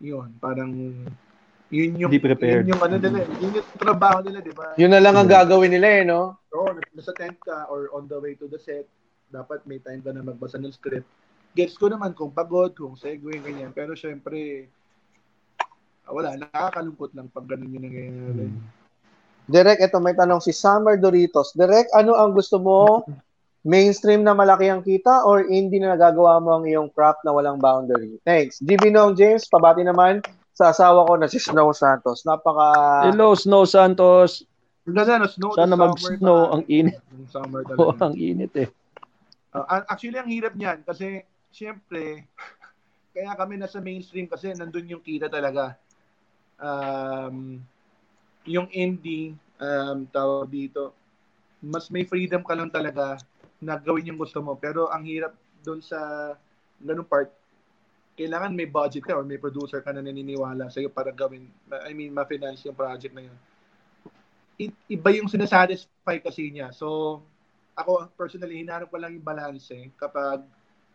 [0.00, 0.72] yun, parang
[1.68, 2.64] yun yung, Hindi prepared.
[2.64, 4.72] yun yung ano nila, eh, yun yung trabaho nila, di ba?
[4.80, 6.40] Yun na lang ang gagawin nila eh, no?
[6.56, 8.88] Oo, nasa tent ka or on the way to the set,
[9.36, 11.04] dapat may time ka na magbasa ng script.
[11.52, 13.72] Gets ko naman kung pagod, kung segue, ganyan.
[13.76, 14.68] Pero syempre,
[16.04, 18.48] ah, wala, nakakalungkot lang pag ganun yung nangyayari.
[19.46, 21.52] Direk, ito may tanong si Summer Doritos.
[21.52, 23.04] Direk, ano ang gusto mo?
[23.66, 27.58] Mainstream na malaki ang kita or indie na nagagawa mo ang iyong craft na walang
[27.58, 28.18] boundary?
[28.22, 28.62] Thanks.
[28.62, 30.22] GB Nong James, pabati naman
[30.54, 32.22] sa asawa ko na si Snow Santos.
[32.22, 33.10] Napaka...
[33.10, 34.46] Hello, Snow Santos.
[34.86, 35.26] Ganda, no?
[35.26, 36.54] Snow Sana mag-snow.
[36.54, 36.94] Ang init.
[37.10, 38.02] Yung summer Oh, talaga.
[38.06, 38.68] ang init eh.
[39.64, 42.28] Ah, actually, ang hirap niyan kasi, syempre,
[43.16, 45.78] kaya kami nasa mainstream kasi nandun yung kita talaga.
[46.60, 47.64] Um,
[48.44, 50.92] yung indie, um, tawag dito,
[51.64, 53.16] mas may freedom ka lang talaga
[53.58, 54.54] na gawin yung gusto mo.
[54.60, 55.32] Pero ang hirap
[55.64, 56.32] doon sa
[56.76, 57.32] ganung part,
[58.16, 61.48] kailangan may budget ka or may producer ka na naniniwala sa'yo para gawin,
[61.84, 63.38] I mean, ma-finance yung project na yun.
[64.56, 66.72] I- iba yung sinasatisfy kasi niya.
[66.72, 67.20] So,
[67.76, 69.92] ako personally, hinahanap ko lang yung balance eh.
[70.00, 70.42] Kapag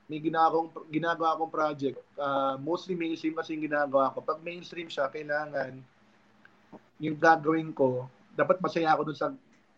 [0.10, 4.26] may ginagawang, ginagawa akong project, ah, mostly mainstream kasi yung ginagawa ko.
[4.26, 5.78] Pag mainstream siya, kailangan
[6.98, 9.30] yung gagawin ko, dapat masaya ako dun sa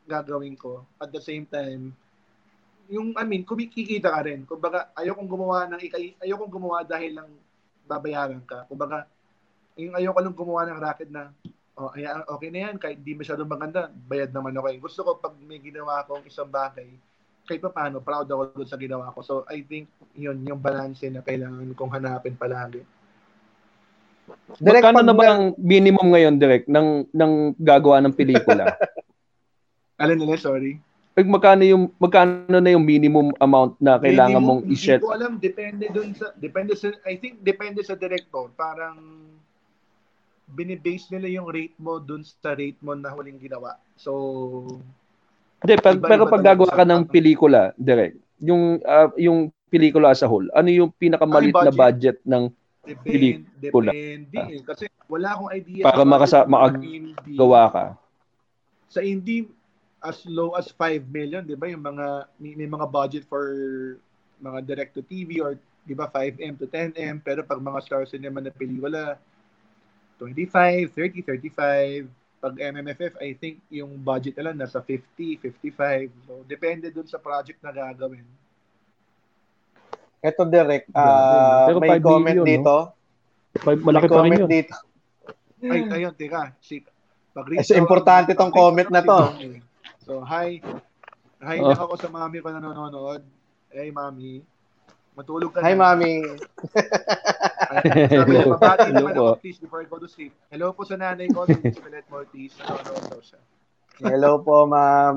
[0.08, 0.88] gagawin ko.
[0.98, 1.92] At the same time,
[2.88, 4.44] yung, I mean, kumikikita ka rin.
[4.48, 5.80] Kumbaga, ayokong gumawa ng,
[6.24, 7.30] ayokong gumawa dahil lang
[7.88, 8.68] babayaran ka.
[8.68, 9.08] Kumbaga,
[9.80, 11.32] yung ayoko lang gumawa ng racket na,
[11.78, 14.68] oh, ay, okay na yan, kahit di masyadong maganda, bayad naman ako.
[14.70, 14.80] eh.
[14.82, 16.90] Gusto ko pag may ginawa akong isang bagay,
[17.44, 19.20] kahit pa paano, proud ako doon sa ginawa ko.
[19.20, 22.86] So, I think, yun, yung balance na kailangan kong hanapin palagi.
[24.64, 28.72] Direk, Magkano na ba ang minimum ngayon, Direk, ng, ng gagawa ng pelikula?
[30.04, 30.80] Alam nila, sorry.
[31.14, 34.98] Pag magkano yung magkano na yung minimum amount na kailangan Minimum, mong i-set?
[34.98, 38.50] Hindi ko alam, depende dun sa, depende sa, I think depende sa director.
[38.58, 38.98] Parang,
[40.54, 43.76] binibase nila yung rate mo dun sa rate mo na huling ginawa.
[43.98, 44.12] So,
[45.60, 50.28] Hindi, Iba-iba pero pag gagawa ka ng pelikula, direct, yung ah, yung pelikula as a
[50.28, 51.80] whole, ano yung pinakamalit Ay, na budget.
[51.80, 52.44] budget ng
[52.84, 53.92] Depende, Pelikula.
[53.96, 54.60] depende eh.
[54.60, 55.84] Kasi wala akong idea.
[55.88, 57.38] Para sa makasa- budget ng makag- indie.
[57.40, 57.86] gawa ka?
[58.92, 59.48] Sa indie,
[60.04, 61.72] as low as 5 million, di ba?
[61.72, 63.48] Yung mga, may, may mga budget for
[64.38, 67.24] mga direct to TV or di ba 5M to 10M.
[67.24, 69.16] Pero pag mga star cinema na pelikula,
[70.18, 72.08] 25, 30, 35.
[72.40, 76.12] Pag MMFF, I think yung budget nila nasa 50, 55.
[76.28, 78.28] So, depende dun sa project na gagawin.
[80.20, 82.48] Ito direct, ah, Pero may 5 comment million, no?
[82.48, 82.76] dito.
[83.82, 84.50] Malaki may pa rin comment yun.
[84.50, 84.76] dito.
[85.64, 86.52] Ay, ayun, teka.
[86.60, 86.84] Si,
[87.32, 89.20] pag Eh, so importante tong comment na to.
[90.04, 90.60] So, hi.
[91.40, 91.72] Hi Oh.
[91.72, 93.24] ako sa mami ko na nanonood.
[93.68, 94.44] Hey, mami.
[95.14, 95.92] Matulog ka Hi, na.
[95.92, 96.24] mami.
[97.74, 99.26] Ay, Sabi niya, babati Hello naman po.
[99.28, 100.34] ako, please, before I go to sleep.
[100.48, 102.54] Hello po sa nanay ko, si Colette Mortiz.
[102.56, 103.40] Nanonood daw siya.
[104.00, 105.16] Hello po, ma'am.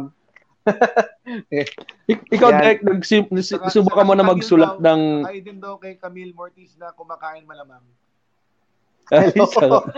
[2.04, 2.58] Ik- ikaw, Yan.
[2.58, 3.30] direct, nagsim-
[3.66, 5.00] subukan mo na magsulat daw, ng...
[5.22, 7.82] Hi din daw kay Camille Mortiz na kumakain malamang.
[9.08, 9.84] Ay, Hello sarap.
[9.86, 9.92] po.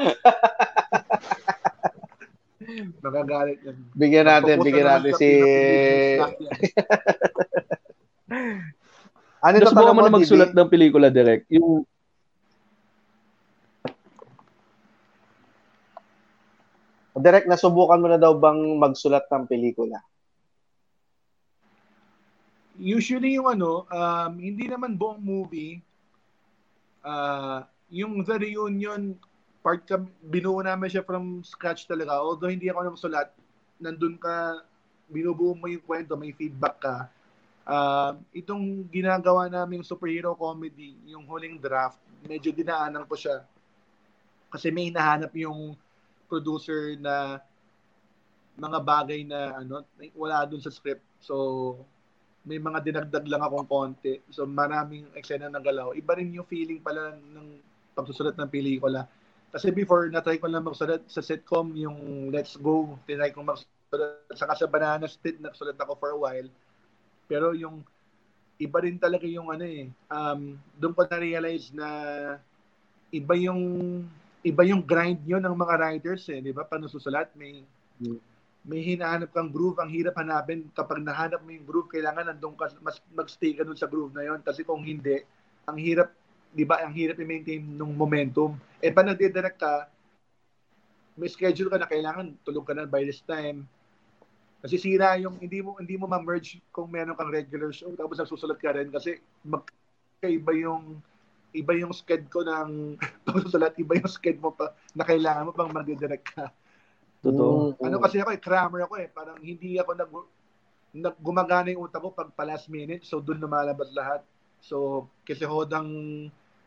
[3.01, 3.77] Nagagalit yan.
[3.93, 5.31] Bigyan natin, bigyan na natin si...
[9.39, 11.47] Ano tanong mo mo, na magsulat ng pelikula, direct.
[11.49, 11.87] Yung
[17.19, 19.99] Direct, nasubukan mo na daw bang magsulat ng pelikula?
[22.79, 25.83] usually yung ano, um, hindi naman buong movie,
[27.03, 29.19] uh, yung The Reunion,
[29.61, 32.23] part ka, binuo namin siya from scratch talaga.
[32.23, 33.35] Although hindi ako nagsulat,
[33.83, 34.63] nandun ka,
[35.11, 36.97] binubuo mo yung kwento, may feedback ka.
[37.69, 43.45] Uh, itong ginagawa naming superhero comedy, yung huling draft, medyo dinaanan ko siya.
[44.49, 45.77] Kasi may hinahanap yung
[46.29, 47.41] producer na
[48.59, 49.83] mga bagay na ano
[50.15, 51.03] wala dun sa script.
[51.25, 51.75] So
[52.45, 54.21] may mga dinagdag lang akong konti.
[54.31, 55.89] So maraming eksena ng galaw.
[55.97, 57.49] Iba rin yung feeling pala ng
[57.99, 59.05] pagsusulat ng pelikula.
[59.49, 64.29] Kasi before, na-try ko lang magsulat sa sitcom, yung Let's Go, tinry ko magsulat.
[64.37, 66.49] Saka sa Banana Split, nagsulat ako for a while.
[67.25, 67.81] Pero yung
[68.61, 71.89] iba rin talaga yung ano eh, um, doon ko na-realize na
[73.09, 73.63] iba yung
[74.43, 76.63] iba yung grind yun ng mga writers eh, di ba?
[76.63, 77.63] Paano susulat, may
[78.69, 80.69] may hinahanap kang groove, ang hirap hanapin.
[80.77, 84.29] Kapag nahanap mo yung groove, kailangan nandun ka, mas magstay ka dun sa groove na
[84.29, 85.25] yon Kasi kung hindi,
[85.65, 86.13] ang hirap,
[86.53, 88.61] di ba, ang hirap i-maintain nung momentum.
[88.85, 89.89] Eh, pa nagdidirect ka,
[91.17, 93.65] may schedule ka na kailangan tulog ka na by this time.
[94.61, 98.59] Kasi sira yung, hindi mo, hindi mo ma-merge kung meron kang regular show, tapos nagsusulat
[98.61, 100.99] ka rin kasi magkaiba yung
[101.57, 105.73] iba yung sked ko ng pagsusulat, iba yung sked mo pa na kailangan mo pang
[105.73, 106.53] magdidirect ka.
[107.25, 107.75] Totoo.
[107.79, 107.87] Mm.
[107.89, 109.09] Ano kasi ako eh, crammer ako eh.
[109.11, 110.11] Parang hindi ako nag,
[110.95, 113.03] nag gumagana yung utak ko pag pa last minute.
[113.03, 114.23] So, doon lumalabas lahat.
[114.63, 115.89] So, kasi hodang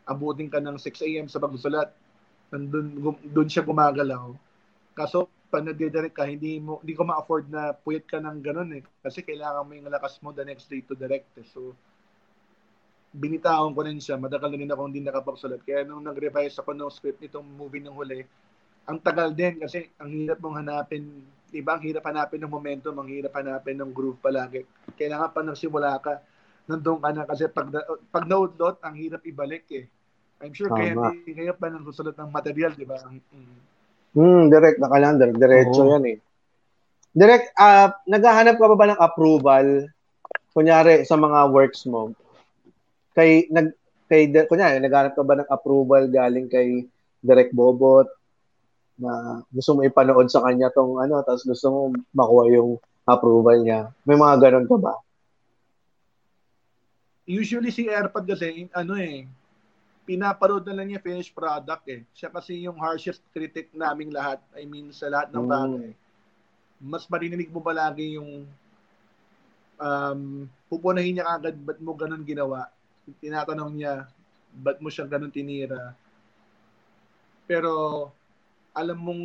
[0.04, 1.26] abutin ka ng 6 a.m.
[1.30, 1.94] sa pagsusulat.
[2.52, 4.36] Nandun, doon siya gumagalaw.
[4.92, 8.82] Kaso, pag nagdidirect ka, hindi, mo, hindi ko ma-afford na puyat ka ng ganun eh.
[9.04, 11.48] Kasi kailangan mo yung lakas mo the next day to direct eh.
[11.48, 11.72] So,
[13.12, 14.16] binitawan ko rin siya.
[14.16, 15.60] Matagal na rin ako hindi nakapagsulat.
[15.62, 18.24] Kaya nung nag-revise ako ng script nitong movie ng huli,
[18.88, 21.22] ang tagal din kasi ang hirap mong hanapin,
[21.52, 21.78] di ba?
[21.78, 24.66] Ang hirap hanapin ng momentum, ang hirap hanapin ng groove palagi.
[24.96, 26.18] Kailangan pa nagsimula ka,
[26.66, 27.68] nandun ka na kasi pag,
[28.10, 29.86] pag na-outload, ang hirap ibalik eh.
[30.42, 31.14] I'm sure kaya, Tama.
[31.22, 32.98] kaya pa nang susulat ng material, di ba?
[33.06, 33.56] Mm.
[34.12, 35.92] Hmm, direct na direct, diretso Oo.
[35.94, 36.18] yan eh.
[37.12, 39.66] Direct, ah, naghahanap ka pa ba ng approval,
[40.56, 42.10] kunyari, sa mga works mo?
[43.12, 43.76] Kay, nag,
[44.08, 46.88] kay, kunyari, naghahanap ka ba ng approval galing kay
[47.22, 48.08] Direct Bobot,
[48.98, 51.80] na gusto mo ipanood sa kanya tong ano, tapos gusto mo
[52.12, 52.76] makuha yung
[53.08, 53.90] approval niya.
[54.04, 54.94] May mga ganun ka ba?
[57.26, 59.26] Usually si AirPod kasi, ano eh,
[60.02, 62.02] pinaparod na lang niya finished product eh.
[62.10, 64.42] Siya kasi yung harshest critic naming lahat.
[64.58, 65.50] I mean, sa lahat ng Mm.
[65.50, 65.88] bagay.
[66.82, 68.42] Mas marinig mo ba lagi yung
[69.78, 72.66] um, pupunahin niya agad, ba't mo ganun ginawa?
[73.18, 74.06] Tinatanong niya,
[74.52, 75.96] ba't mo siya ganun tinira?
[77.46, 78.08] Pero,
[78.72, 79.24] alam mong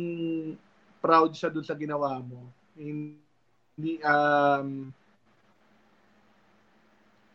[0.98, 2.50] proud siya dun sa ginawa mo.
[2.74, 4.90] Hindi, um,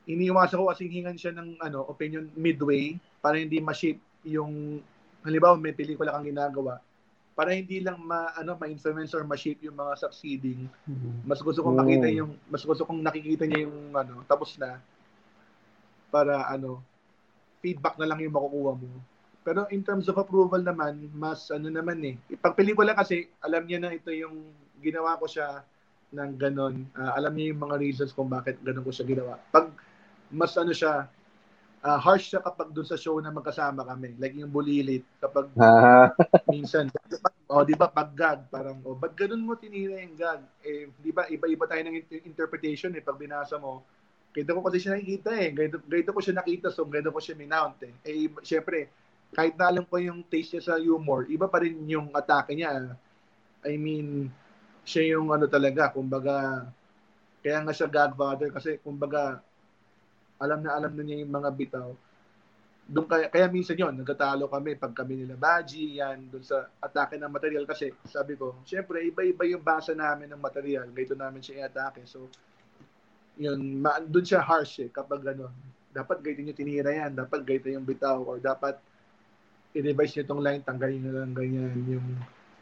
[0.04, 4.84] iniiwasan ko kasing hingan siya ng ano, opinion midway para hindi ma-shape yung
[5.24, 6.84] halimbawa may pelikula kang ginagawa
[7.34, 10.70] para hindi lang ma ano ma-influence or ma-shape yung mga succeeding
[11.26, 14.78] mas gusto kong makita yung mas gusto kong nakikita niya yung ano tapos na
[16.14, 16.86] para ano
[17.66, 19.02] feedback na lang yung makukuha mo
[19.42, 23.82] pero in terms of approval naman mas ano naman eh pag pelikula kasi alam niya
[23.82, 25.66] na ito yung ginawa ko siya
[26.14, 26.76] ng ganon.
[26.94, 29.42] Uh, alam niya yung mga reasons kung bakit ganon ko siya ginawa.
[29.50, 29.74] Pag
[30.30, 31.10] mas ano siya,
[31.82, 34.14] uh, harsh siya kapag doon sa show na magkasama kami.
[34.22, 35.04] Like yung bulilit.
[35.18, 35.50] Kapag
[36.54, 36.94] minsan,
[37.50, 40.42] o oh, di ba, pag gag, parang, oh, ba't ganun mo tinira yung gag?
[40.62, 43.86] Eh, di ba, iba-iba tayo ng interpretation eh, pag binasa mo.
[44.34, 45.50] Ganito ko kasi siya nakikita eh.
[45.54, 47.94] Ganito, ganito ko siya nakita, so ganito ko siya minount eh.
[48.02, 48.90] Eh, syempre,
[49.30, 52.98] kahit na alam ko yung taste niya sa humor, iba pa rin yung atake niya.
[53.62, 54.34] I mean,
[54.82, 56.66] siya yung ano talaga, kumbaga,
[57.46, 59.38] kaya nga siya godfather kasi kumbaga,
[60.42, 61.90] alam na alam na niya yung mga bitaw.
[62.84, 67.16] Doon kaya, kaya minsan yon nagkatalo kami pag kami nila Baji, yan, doon sa atake
[67.16, 71.64] ng material kasi sabi ko, syempre iba-iba yung basa namin ng material, ganito namin siya
[71.64, 72.04] i-atake.
[72.04, 72.28] So,
[73.38, 75.50] yun, ma- doon siya harsh eh, kapag ano,
[75.94, 78.78] dapat ganito niyo tinira yan, dapat ganito yung bitaw, or dapat
[79.74, 82.08] i-revise niyo tong line, tanggalin niyo lang ganyan, yung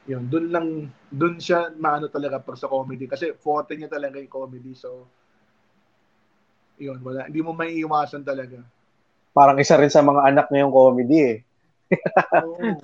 [0.10, 0.68] yun, doon lang,
[1.14, 5.06] doon siya maano talaga pag sa comedy, kasi forte niya talaga yung comedy, so,
[6.82, 7.30] yun, wala.
[7.30, 8.58] Hindi mo may iwasan talaga.
[9.32, 11.38] Parang isa rin sa mga anak niya yung comedy eh.
[12.42, 12.82] Oo.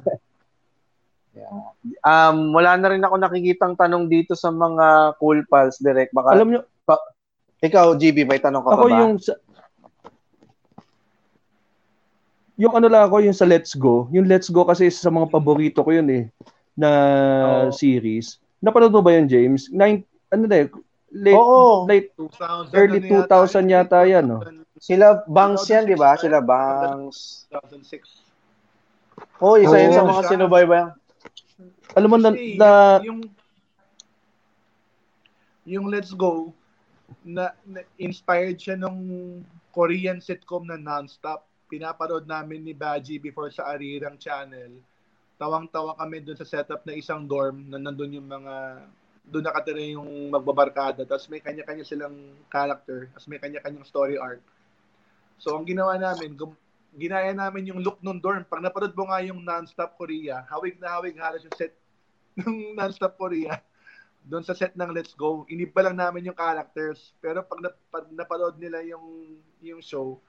[1.37, 1.73] yeah.
[2.05, 6.13] Um, wala na rin ako nakikitang tanong dito sa mga cool pals direct.
[6.13, 7.01] Baka, Alam nyo, pa,
[7.61, 8.99] ikaw, GB, may tanong ka ako pa ba?
[9.01, 9.33] yung sa,
[12.57, 14.09] yung ano lang ako, yung sa Let's Go.
[14.13, 16.23] Yung Let's Go kasi isa sa mga paborito ko yun eh,
[16.73, 16.89] na
[17.69, 17.73] oh.
[17.73, 18.41] series.
[18.61, 19.69] Napanood mo ba yun, James?
[19.69, 20.67] Nine, ano na eh,
[21.13, 21.85] late, Oo.
[21.85, 24.41] late 2000, early ano 2000 yata yan, no?
[24.77, 26.13] Sila Bangs yan, di ba?
[26.17, 27.49] Sila Bangs.
[27.49, 28.27] 2006.
[29.41, 30.89] Oh, isa yun sa mga sinubaybayan.
[31.97, 32.69] Alam mo na, na
[33.01, 33.25] yung
[35.65, 36.53] yung Let's Go
[37.23, 38.99] na, na inspired siya nung
[39.71, 41.45] Korean sitcom na Nonstop.
[41.67, 44.71] Pinaparod namin ni Baji before sa Arirang channel.
[45.35, 48.87] Tawang-tawa kami doon sa setup na isang dorm na nandun yung mga
[49.27, 51.03] doon nakatira yung magbabarkada.
[51.03, 52.15] Tapos may kanya-kanya silang
[52.47, 53.11] character.
[53.11, 54.39] Tapos may kanya-kanyang story arc.
[55.37, 56.57] So, ang ginawa namin, gum-
[56.95, 58.47] ginaya namin yung look nung dorm.
[58.47, 61.75] Pag napanood mo nga yung Non-Stop Korea, hawig na hawig halos yung set
[62.39, 63.59] ng Non-Stop Korea
[64.27, 65.47] doon sa set ng Let's Go.
[65.47, 67.15] Iniba lang namin yung characters.
[67.23, 70.19] Pero pag, na, pag napanood nila yung, yung show,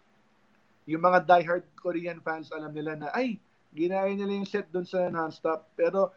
[0.87, 3.43] yung mga diehard Korean fans, alam nila na, ay,
[3.75, 5.75] ginaya nila yung set doon sa Non-Stop.
[5.75, 6.15] Pero,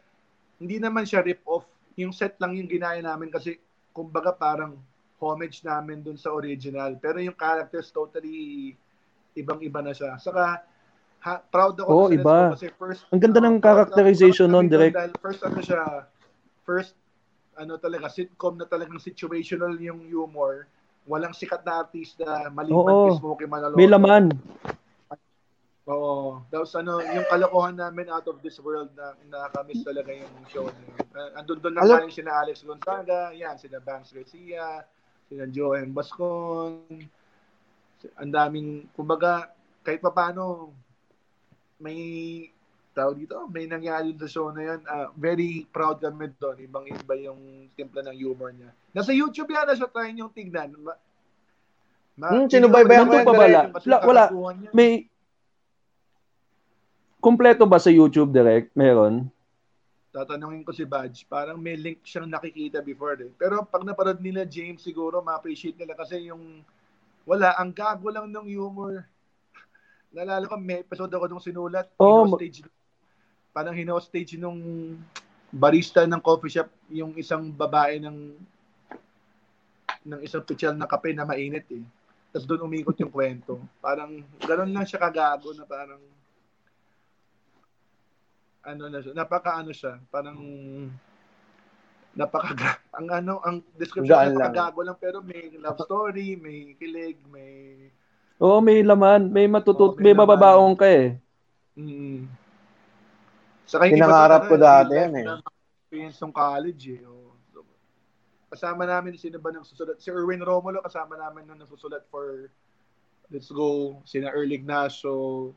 [0.62, 1.66] hindi naman siya rip-off
[1.96, 3.60] yung set lang yung ginaya namin kasi
[3.92, 4.78] kumbaga parang
[5.20, 6.96] homage namin dun sa original.
[6.98, 8.72] Pero yung characters totally
[9.36, 10.16] ibang-iba na siya.
[10.18, 10.64] Saka
[11.22, 12.36] ha, proud ako sa iba.
[12.36, 14.94] Let's Go kasi first Ang ganda ng uh, proud- characterization kami direct.
[14.96, 15.82] dahil First ano siya,
[16.64, 16.94] first
[17.56, 20.64] ano talaga sitcom na talagang situational yung humor.
[21.04, 23.06] Walang sikat na artista, maliban Oo.
[23.10, 23.74] kay Smokey Manalo.
[23.74, 24.30] may laman.
[25.90, 26.38] Oo.
[26.46, 30.78] Tapos ano, yung kalokohan namin out of this world na nakakamiss talaga yung show na
[30.78, 31.06] yun.
[31.10, 34.86] Uh, andun doon na kayo sina Alex Gonzaga, yan, sina Banks Garcia,
[35.26, 35.90] sina Joe M.
[35.90, 36.86] Bascon.
[38.14, 39.50] Ang daming, kumbaga,
[39.82, 40.70] kahit pa paano,
[41.82, 41.98] may
[42.92, 44.80] tawag dito, may nangyari sa show na yun.
[44.84, 46.60] Ah, very proud kami doon.
[46.60, 47.40] Ibang-iba yung
[47.72, 48.70] timpla ng humor niya.
[48.92, 50.76] Nasa YouTube yan, nasa try yung tignan.
[50.78, 50.92] Ma,
[52.14, 53.72] ma, Hmm, sinubaybayan ko direct.
[53.74, 54.24] Kasi Wala- wala.
[54.70, 55.08] May
[57.22, 58.74] Kompleto ba sa YouTube direct?
[58.74, 59.30] Meron?
[60.12, 63.32] tatanungin ko si Badge, parang may link siyang nakikita before eh.
[63.32, 66.60] Pero pag napanood nila James, siguro ma-appreciate nila kasi yung
[67.24, 69.08] wala, ang gago lang ng humor.
[70.12, 72.60] Nalala ko, may episode ako nung sinulat, Oh, hino-stage,
[73.52, 74.58] parang hino-stage nung
[75.52, 78.18] barista ng coffee shop, yung isang babae ng
[80.02, 81.84] ng isang pichel na kape na mainit eh.
[82.32, 83.60] Tapos doon umikot yung kwento.
[83.78, 86.00] Parang, ganun lang siya kagago na parang
[88.62, 90.38] ano na siya, napaka ano siya, parang
[92.14, 94.38] napaka ang ano ang description Gaan lang.
[94.38, 97.90] napakagago lang pero may love story, may kilig, may
[98.42, 99.30] Oo, may laman.
[99.30, 101.14] May matutut, Oo, may may mababaong ka eh.
[101.78, 102.41] mm.
[103.72, 105.26] Saka Pinangarap ko dati yan eh.
[105.32, 105.40] na
[105.88, 107.00] Experience ng college eh.
[107.00, 107.64] So,
[108.52, 109.96] kasama namin sino ba nang susulat?
[109.96, 112.52] Si Erwin Romulo kasama namin nung nasusulat for
[113.32, 115.56] Let's Go, sina Earl Ignacio,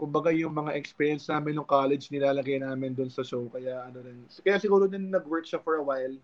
[0.00, 4.26] kumbaga yung mga experience namin nung college nilalagay namin doon sa show kaya ano rin
[4.42, 6.16] kaya siguro din nag-work siya for a while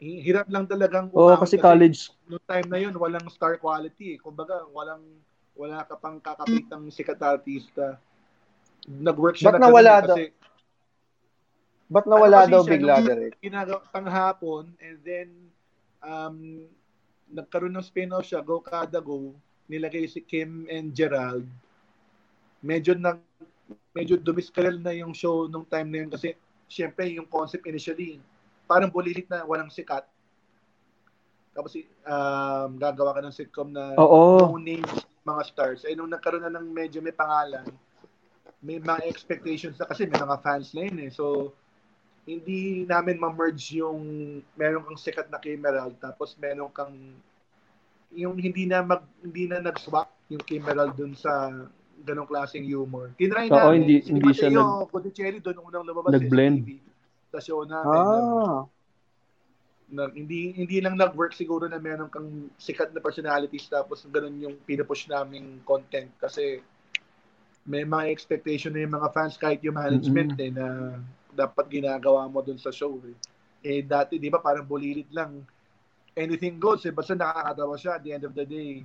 [0.00, 2.08] Hi- hirap lang talagang Oo, umahon kasi college.
[2.24, 4.18] noong time na yun walang star quality eh.
[4.18, 5.04] kumbaga walang
[5.52, 8.00] wala ka pang kakapitang sikat artista
[8.88, 10.16] nag-work siya Ba't na nawala eh, daw?
[10.16, 10.24] kasi
[11.88, 13.36] Ba't nawala Ano daw siya, bigla direct?
[13.40, 15.28] ginagawa tanghapon and then
[16.00, 16.64] um
[17.28, 19.36] nagkaroon ng spin-off siya Go Kada Go
[19.68, 21.44] nilagay si Kim and Gerald
[22.64, 23.20] medyo nag
[23.92, 26.32] medyo dumiskarel na yung show nung time na yun kasi
[26.64, 28.16] syempre yung concept initially
[28.68, 30.04] parang bulilit na walang sikat.
[31.56, 31.72] Tapos
[32.04, 34.44] um, gagawa ka ng sitcom na Oo.
[34.44, 34.84] no name
[35.24, 35.80] mga stars.
[35.88, 37.64] Eh, nung nagkaroon na ng medyo may pangalan,
[38.60, 41.10] may mga expectations na kasi may mga fans na yun eh.
[41.10, 41.54] So,
[42.24, 44.00] hindi namin ma-merge yung
[44.52, 46.92] meron kang sikat na Kimeral tapos meron kang
[48.10, 51.48] yung hindi na mag hindi na nag-swap yung Kimeral dun sa
[51.98, 53.16] ganong klaseng humor.
[53.16, 53.80] Tinry Oo, namin.
[53.80, 56.58] hindi- si hindi siya Mateo Cuticelli doon unang lumabas nag-blend.
[56.58, 56.70] eh, sa TV.
[57.28, 57.88] Sa show namin.
[57.88, 58.60] na- Ah.
[59.88, 64.56] na, hindi hindi lang nag-work siguro na meron kang sikat na personalities tapos ganun yung
[64.60, 66.60] pinupush naming content kasi
[67.68, 70.96] may mga expectation na yung mga fans kahit yung management eh na
[71.30, 73.12] dapat ginagawa mo dun sa show eh.
[73.60, 75.44] Eh dati di ba parang bulilit lang
[76.16, 78.82] anything goes eh basta nakakatawa siya at the end of the day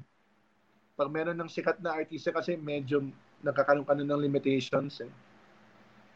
[0.94, 3.02] pag meron ng sikat na artista kasi medyo
[3.42, 5.10] nakakaroon ka na ng limitations eh.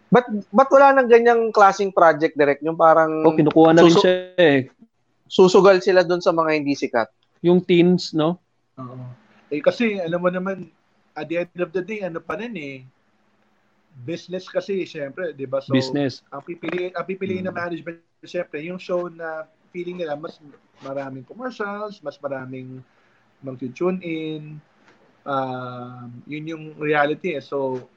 [0.08, 2.64] Ba't, ba't wala nang ganyang klaseng project direct?
[2.64, 4.60] Yung parang Oh, kinukuha na rin Susu- siya eh.
[5.28, 7.12] susugal sila doon sa mga hindi sikat.
[7.44, 8.40] Yung teens, no?
[8.78, 9.04] Oo.
[9.50, 10.72] Eh kasi alam mo naman
[11.18, 12.78] at the end of the day ano pa rin eh
[14.06, 15.60] business kasi syempre, 'di ba?
[15.64, 16.24] So Business.
[16.30, 17.58] ang pipili ang pipiliin ng Hmm.
[17.58, 20.38] management syempre yung show na feeling nila mas
[20.84, 22.84] maraming commercials, mas maraming
[23.42, 24.44] mag-tune in.
[25.28, 27.44] Um, yun yung reality eh.
[27.44, 27.88] So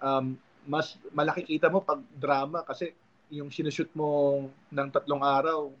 [0.00, 2.94] um, mas malaki kita mo pag drama kasi
[3.32, 5.72] yung sinushoot mo ng tatlong araw,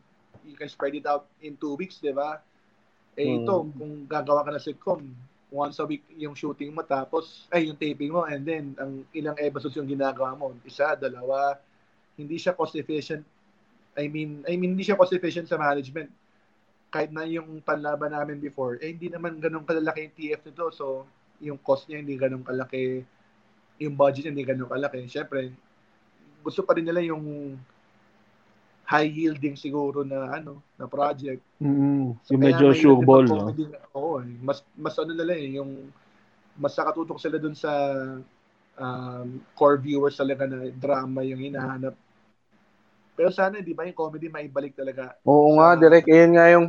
[0.44, 2.40] you can spread it out in two weeks, di ba?
[3.16, 3.40] Eh Hmm.
[3.40, 5.00] ito, kung gagawa ka ng sitcom,
[5.54, 9.38] once a week yung shooting mo tapos, ay yung taping mo and then ang ilang
[9.38, 11.54] episodes yung ginagawa mo, isa, dalawa,
[12.18, 13.22] hindi siya cost efficient.
[13.94, 16.10] I mean, I mean hindi siya cost efficient sa management.
[16.90, 20.66] Kahit na yung panlaban namin before, eh hindi naman ganun kalalaki yung TF nito.
[20.74, 21.06] So,
[21.38, 23.06] yung cost niya hindi ganun kalaki,
[23.78, 25.06] yung budget niya hindi ganun kalaki.
[25.06, 25.54] Syempre,
[26.42, 27.54] gusto pa rin nila yung
[28.84, 31.40] high yielding siguro na ano na project.
[31.58, 33.48] Mm, So, yung medyo sure din ball, no?
[33.48, 33.64] mag-comedy.
[33.96, 34.28] Oo, eh.
[34.44, 35.88] mas mas ano nila eh, yung
[36.54, 37.72] mas nakatutok sila dun sa
[38.78, 41.96] um, core viewers talaga na drama yung hinahanap.
[43.14, 45.14] Pero sana, di ba, yung comedy maibalik talaga.
[45.22, 46.06] Oo Sa- nga, direct.
[46.10, 46.66] Ayun nga yung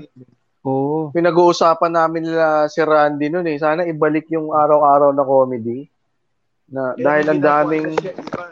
[0.66, 1.10] Oo.
[1.14, 3.58] pinag-uusapan namin nila si Randy noon eh.
[3.58, 5.90] Sana ibalik yung araw-araw na comedy.
[6.66, 7.94] Na, Eh, dahil ang daming...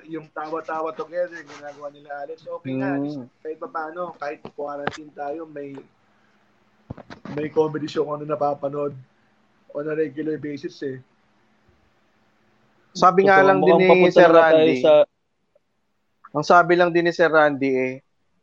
[0.06, 2.46] yung tawa-tawa together, ginagawa nila Alex.
[2.46, 3.26] Okay nga, Mm.
[3.42, 5.74] kahit pa paano, kahit quarantine tayo, may
[7.34, 8.94] may comedy show ko na napapanood
[9.74, 11.02] on a regular basis eh.
[12.94, 15.02] Sabi nga Totoo, lang din ni Sir Randy, Sa,
[16.30, 17.94] ang sabi lang din ni Sir Randy eh,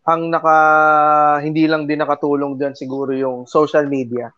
[0.03, 0.57] ang naka
[1.39, 4.35] hindi lang din nakatulong diyan siguro yung social media.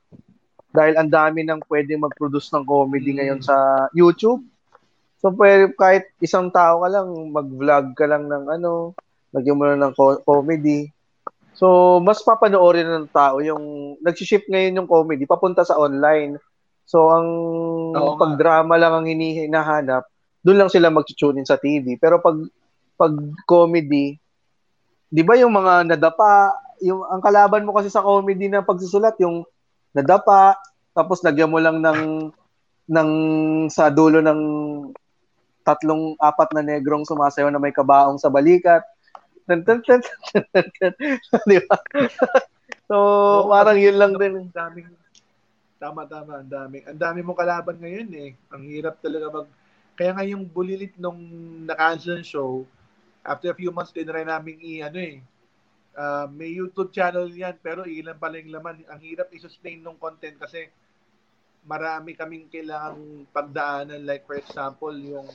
[0.69, 3.17] Dahil ang dami nang pwedeng mag-produce ng comedy Mm.
[3.17, 3.57] ngayon sa
[3.97, 4.45] YouTube.
[5.23, 8.91] So pwede, kahit isang tao ka lang, mag-vlog ka lang ng ano,
[9.31, 10.91] lagyan mo lang ng co- comedy.
[11.55, 16.43] So mas papanoorin ng tao yung nag-shift ngayon yung comedy papunta sa online.
[16.83, 17.29] So ang
[17.95, 18.19] Oo nga.
[18.19, 20.03] pag drama lang ang hinahanap,
[20.43, 21.95] doon lang sila mag-tune in sa TV.
[22.03, 22.35] Pero pag
[22.99, 23.15] pag
[23.47, 24.19] comedy,
[25.07, 26.51] 'di ba yung mga nadapa,
[26.83, 29.47] yung ang kalaban mo kasi sa comedy na pagsusulat yung
[29.95, 30.59] nadapa,
[30.91, 32.27] tapos lagyan mo lang ng
[32.91, 33.11] ng
[33.71, 34.41] sa dulo ng
[35.63, 38.83] tatlong apat na negrong sumasayaw na may kabaong sa balikat.
[41.51, 41.77] Di ba?
[42.89, 44.35] so, Oo, parang yun lang ang din.
[44.55, 44.91] daming
[45.83, 49.51] tama tama ang daming ang dami mong kalaban ngayon eh ang hirap talaga mag
[49.99, 51.19] kaya nga yung bulilit nung
[51.67, 52.63] na-cancel show
[53.27, 55.19] after a few months din rin namin i ano eh
[55.99, 60.39] ah, may YouTube channel yan pero ilan pala yung laman ang hirap i-sustain nung content
[60.39, 60.71] kasi
[61.63, 65.29] marami kaming kailangang pagdaanan like for example yung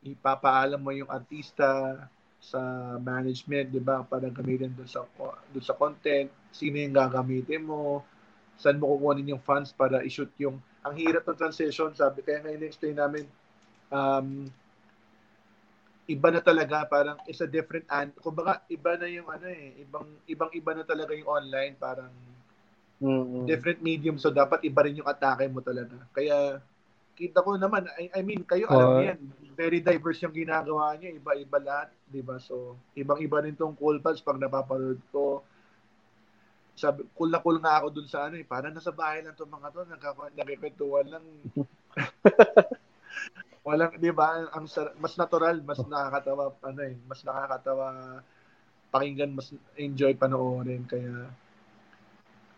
[0.00, 1.96] ipapaalam mo yung artista
[2.40, 2.60] sa
[2.96, 4.00] management, 'di ba?
[4.00, 5.04] Para gamitin doon sa
[5.52, 8.00] doon sa content, sino yung gagamitin mo,
[8.56, 12.64] saan mo kukunin yung funds para i-shoot yung ang hirap ng transition, sabi kaya ngayon
[12.64, 13.28] explain namin
[13.92, 14.48] um
[16.10, 20.08] iba na talaga parang is a different and kumbaga iba na yung ano eh ibang
[20.26, 22.10] ibang iba na talaga yung online parang
[23.00, 23.48] Mm-mm.
[23.48, 26.60] different medium so dapat iba rin yung atake mo talaga kaya
[27.16, 28.96] kita ko naman I, I mean kayo alam Oo.
[28.96, 29.20] niyo yan
[29.56, 34.20] very diverse yung ginagawa niyo iba-iba lahat di ba so ibang-iba rin tong cool pals
[34.20, 35.40] pag napapanood ko
[36.76, 39.52] sabi cool na cool nga ako dun sa ano eh parang nasa bahay lang tong
[39.52, 39.84] mga to
[40.36, 41.24] nagkikwentuhan lang
[43.66, 44.64] walang di ba ang
[44.96, 47.86] mas natural mas nakakatawa ano eh mas nakakatawa
[48.88, 51.28] pakinggan mas enjoy panoorin kaya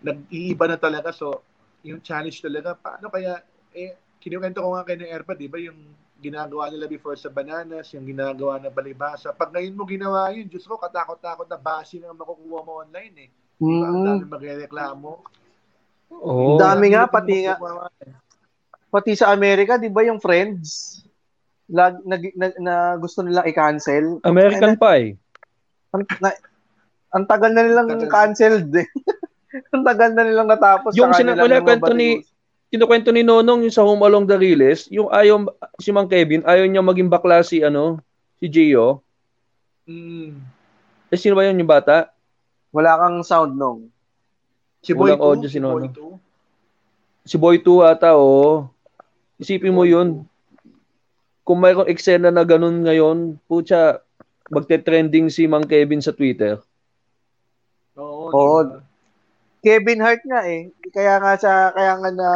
[0.03, 1.41] nag-iiba na talaga so
[1.83, 3.43] yung challenge talaga paano kaya
[3.73, 5.79] eh kinukwento ko nga kay ng Airpod di ba yung
[6.23, 9.35] ginagawa nila before sa Bananas, yung ginagawa na Balibasa.
[9.35, 13.31] Pag ngayon mo ginawa yun, Diyos ko, katakot-takot na bashing ang makukuha mo online eh.
[13.59, 13.87] Diba?
[13.91, 14.07] Ang Mm.
[14.07, 15.11] dami magre-reklamo.
[16.15, 16.63] Oo.
[16.63, 18.15] Dami nga, pati nga, eh.
[18.87, 21.03] pati sa Amerika, di ba yung Friends?
[21.67, 24.23] Lag, nag, na, na gusto nilang i-cancel.
[24.23, 25.19] American Pie.
[25.91, 26.31] Ang, na,
[27.11, 28.07] ang tagal na nilang Tagal.
[28.07, 28.87] canceled eh.
[29.75, 32.21] ang tagal na nilang natapos Yung sa sina- kanilang wala, mga kwento ni-.
[32.73, 35.45] Kinukwento ni Nonong yung sa Home Along the Riles, yung ayaw,
[35.77, 38.01] si Mang Kevin, ayaw niya maging bakla si, ano,
[38.41, 39.05] si Gio.
[39.85, 40.41] Mm.
[41.13, 42.09] Eh, sino ba yun yung bata?
[42.73, 43.93] Wala kang sound nung.
[44.81, 46.17] Si Boy Walang 2, audio si si Boy Nono.
[47.23, 47.29] 2.
[47.29, 48.65] Si Boy 2 ata, oo.
[49.37, 50.25] Isipin mo yun.
[51.45, 54.01] Kung mayroong eksena na ganun ngayon, pucha,
[54.49, 56.57] magte-trending si Mang Kevin sa Twitter.
[58.01, 58.33] Oo.
[58.33, 58.82] Oo.
[59.63, 60.75] Kevin Hart nga eh.
[60.91, 62.29] Kaya nga sa kaya nga na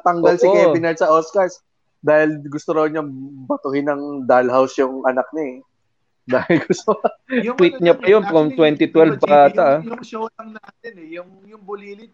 [0.00, 0.48] tanggal si.
[0.48, 1.60] Kevin Hart sa Oscars
[2.00, 3.04] dahil gusto raw niya
[3.44, 5.58] batuhin ng dollhouse yung anak niya eh.
[6.30, 6.94] Dahil gusto
[7.42, 9.78] Yung Tweet ano niya pa yun from actually, 2012 diba, pa ata, ah.
[9.82, 12.12] Yung, yung show lang natin eh, yung, yung Bulilit,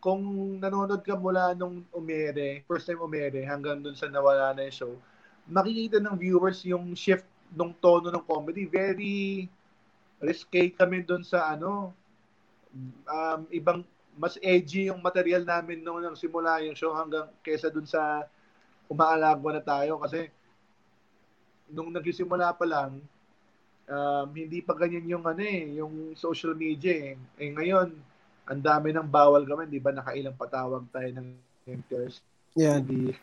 [0.00, 0.22] kung
[0.56, 4.92] nanonood ka mula nung umere, first time umere, hanggang dun sa nawala na yung show,
[5.50, 8.64] makikita ng viewers yung shift ng tono ng comedy.
[8.64, 9.50] Very
[10.22, 11.92] risque kami dun sa ano,
[13.06, 13.80] um, ibang,
[14.16, 18.24] mas edgy yung material namin nung nang simula yung show hanggang kesa dun sa
[18.88, 20.32] umaalagwa na tayo kasi
[21.68, 23.02] nung nagsisimula pa lang,
[23.90, 27.14] um, hindi pa ganyan yung ano eh, yung social media eh.
[27.38, 27.90] Eh ngayon,
[28.46, 29.90] ang dami ng bawal kami, di ba?
[29.90, 31.28] Nakailang patawag tayo ng
[31.66, 32.22] enters.
[32.54, 32.86] Yan.
[32.86, 33.18] Hindi.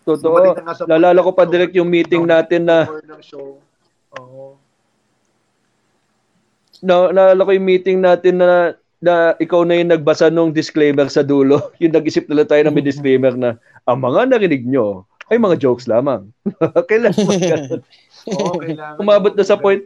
[0.00, 0.56] Totoo.
[0.88, 3.60] Lalala ko pa direct yung meeting natin na ng show.
[4.16, 4.56] Oo.
[6.80, 11.24] Na, naalala ko yung meeting natin na na ikaw na yung nagbasa nung disclaimer sa
[11.24, 11.72] dulo.
[11.82, 13.56] yung nag-isip nila tayo na may disclaimer na
[13.88, 16.28] ang mga narinig nyo ay mga jokes lamang.
[16.90, 17.80] Kailangan mo ganun.
[18.28, 19.00] Oo, kailangan.
[19.00, 19.80] Umabot na sa point.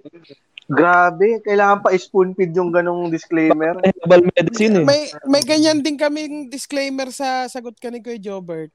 [0.65, 3.77] grabe, kailangan pa spoon feed yung ganong disclaimer.
[3.85, 4.87] Herbal medicine eh.
[4.89, 8.73] May may ganyan din kaming disclaimer sa sagot ka ni Kuya Jobert.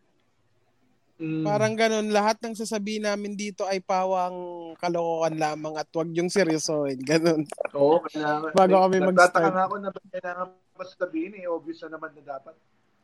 [1.19, 1.43] Mm.
[1.43, 6.95] Parang ganun, lahat ng sasabihin namin dito ay pawang kalokohan lamang at wag yung seryosohin.
[7.03, 7.43] Ganun.
[7.75, 8.55] Oo, kailangan.
[8.55, 9.51] Bago kami Nagtataka mag-start.
[9.51, 10.47] nga ako na ba kailangan
[10.79, 11.43] pa sabihin eh.
[11.51, 12.55] Obvious na naman na dapat.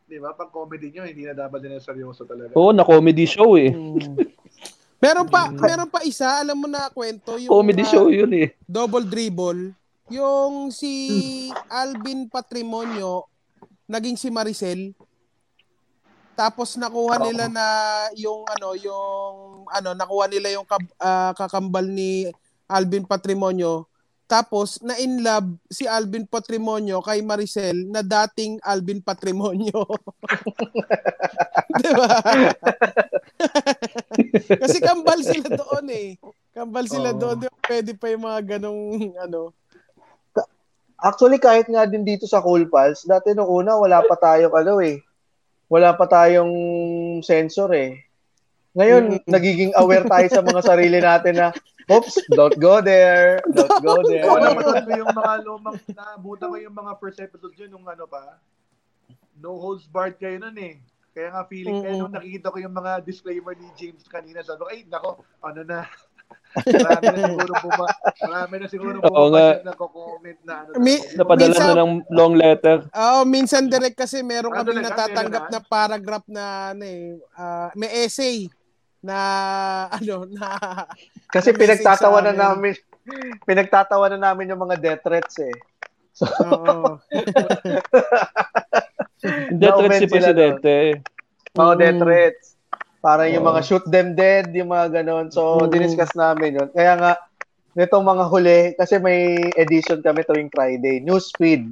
[0.07, 0.31] Di ba?
[0.31, 2.55] Pag comedy nyo, hindi na dapat din seryoso talaga.
[2.55, 3.75] Oo, na comedy show eh.
[3.75, 4.15] Mm.
[5.03, 8.55] Meron pa, meron pa isa, alam mo na kwento, yung Comedy ah, show yun eh.
[8.65, 9.75] double dribble,
[10.09, 10.93] yung si
[11.69, 13.27] Alvin Patrimonio,
[13.85, 14.95] naging si Maricel,
[16.35, 17.65] tapos nakuha nila na
[18.19, 19.35] yung ano, yung
[19.71, 22.27] ano, nakuha nila yung kab- ah, kakambal ni
[22.67, 23.87] Alvin Patrimonio.
[24.25, 29.85] Tapos na in love si Alvin Patrimonio kay Maricel na dating Alvin Patrimonio.
[31.77, 32.09] 'Di ba?
[34.65, 36.17] Kasi kambal sila doon eh.
[36.57, 37.21] Kambal sila Oo.
[37.21, 37.37] doon.
[37.37, 37.57] Di ba?
[37.69, 39.53] Pwede pa yung mga ganong ano.
[40.95, 44.81] Actually, kahit nga din dito sa Cool Pals, dati nung una, wala pa tayong ano
[44.81, 45.05] eh.
[45.75, 46.53] Wala pa tayong
[47.19, 47.99] sensor eh.
[48.71, 49.27] Ngayon, Mm.
[49.27, 51.47] nagiging aware tayo sa mga sarili natin na,
[51.87, 54.23] oops, don't go there, don't go there.
[54.23, 58.07] Oo, napanood ko yung mga lumang, nabuta ko yung mga first episode yun nung ano
[58.07, 58.39] pa.
[59.35, 60.79] No holds barred kayo nun eh.
[61.11, 61.99] Kaya nga feeling ko, Mm.
[61.99, 65.83] nung nakikita ko yung mga disclaimer ni James kanina, sabi ko, ay, nako, ano na.
[66.55, 67.85] Marami na siguro buma,
[68.21, 69.47] marami na siguro Oo buma nga.
[69.65, 70.69] nagko-comment na ano.
[70.77, 72.77] Mi- na- Napadala Minsan- na ng long letter.
[72.89, 74.89] Oh, minsan direct kasi meron Ah, kaming talaga?
[74.89, 77.03] natatanggap na paragraph na ano eh,
[77.33, 78.47] ah, may essay
[78.99, 79.17] na
[79.91, 80.47] ano na
[81.35, 82.73] Kasi na pinagtatawanan amin.
[82.73, 82.73] namin,
[83.43, 85.55] pinagtatawanan namin yung mga death threats eh.
[86.41, 86.95] Oo.
[89.51, 90.75] Death threats si Presidente.
[91.51, 91.79] Mga Mm.
[91.79, 92.54] death threats.
[93.05, 95.29] Parang yung mga shoot them dead, yung mga ganon.
[95.29, 95.69] So, Mm.
[95.69, 96.69] diniscuss namin yun.
[96.73, 97.11] Kaya nga,
[97.77, 101.69] nitong mga huli, kasi may edition kami tuwing Friday, newsfeed.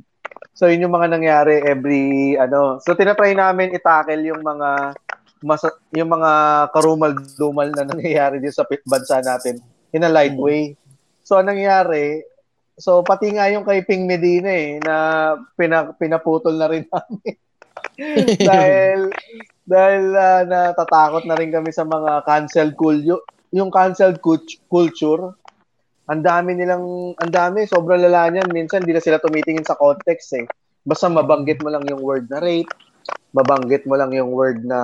[0.53, 2.77] So, yun yung mga nangyari every, ano.
[2.85, 4.93] So, tinatry namin itackle yung mga,
[5.41, 6.31] masa, yung mga
[6.69, 9.57] karumal-dumal na nangyayari dito sa bansa natin
[9.89, 10.77] in a light way.
[11.25, 12.21] So, anong nangyari,
[12.77, 14.95] so, pati nga yung kay Ping Medina eh, na
[15.57, 17.35] pina, pinaputol na rin namin.
[18.49, 19.09] dahil
[19.63, 25.29] dahil ah, natatakot na rin kami sa mga canceled culture yung canceled cult- culture.
[26.09, 28.49] Ang dami nilang ang dami sobrang lala niyan.
[28.51, 30.45] Minsan hindi na sila tumitingin sa context eh.
[30.83, 32.67] Basta mabanggit mo lang yung word na rape
[33.33, 34.79] mabanggit mo lang yung word na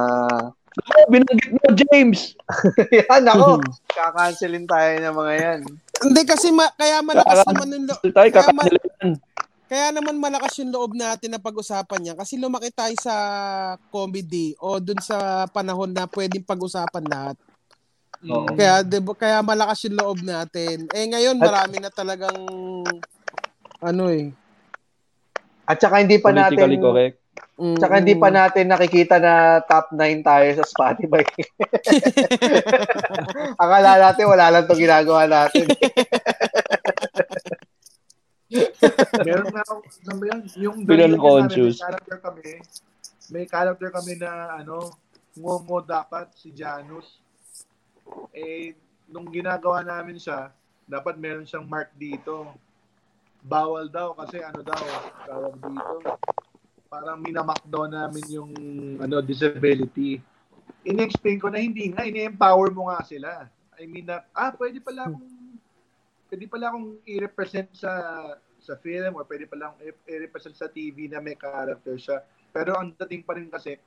[1.10, 2.38] Binanggit mo, James!
[2.94, 3.60] yan ako.
[3.90, 5.60] Kakancelin tayo ng mga yan.
[6.00, 8.70] Hindi kasi ma- kaya malakas naman yung lo- Tayo, Kaya ma-.
[9.70, 13.14] Kaya naman malakas yung loob natin na pag-usapan niya kasi lumaki tayo sa
[13.94, 17.38] comedy o dun sa panahon na pwedeng pag-usapan lahat.
[18.26, 18.50] Oo.
[18.58, 20.90] Kaya, di ba, kaya malakas yung loob natin.
[20.92, 22.36] Eh ngayon, marami na talagang
[23.80, 24.34] ano eh.
[25.70, 27.22] At saka hindi pa natin correct.
[27.60, 31.24] Mm, Tsaka hindi pa natin nakikita na top 9 tayo sa Spotify.
[33.64, 35.68] Akala natin wala lang 'tong ginagawa natin.
[39.66, 41.80] Ako, alam mo yan, yung reunion conscious.
[41.80, 42.50] namin, may character kami,
[43.30, 44.32] may character kami na,
[44.64, 44.78] ano,
[45.36, 47.20] ngomo dapat, si Janus.
[48.34, 48.74] Eh,
[49.10, 50.54] nung ginagawa namin siya,
[50.90, 52.50] dapat meron siyang mark dito.
[53.40, 54.82] Bawal daw kasi ano daw,
[55.30, 55.96] tawag dito.
[56.90, 58.52] Parang minamak daw namin yung
[58.98, 60.18] ano disability.
[60.84, 63.46] In-explain ko na hindi nga, ini-empower mo nga sila.
[63.78, 65.30] I mean na, ah, pwede pala akong
[66.30, 67.92] pwede pala akong i-represent sa
[68.70, 72.22] sa film or pwede pala akong i- i-represent sa TV na may character siya.
[72.54, 73.82] Pero ang dating pa rin kasi,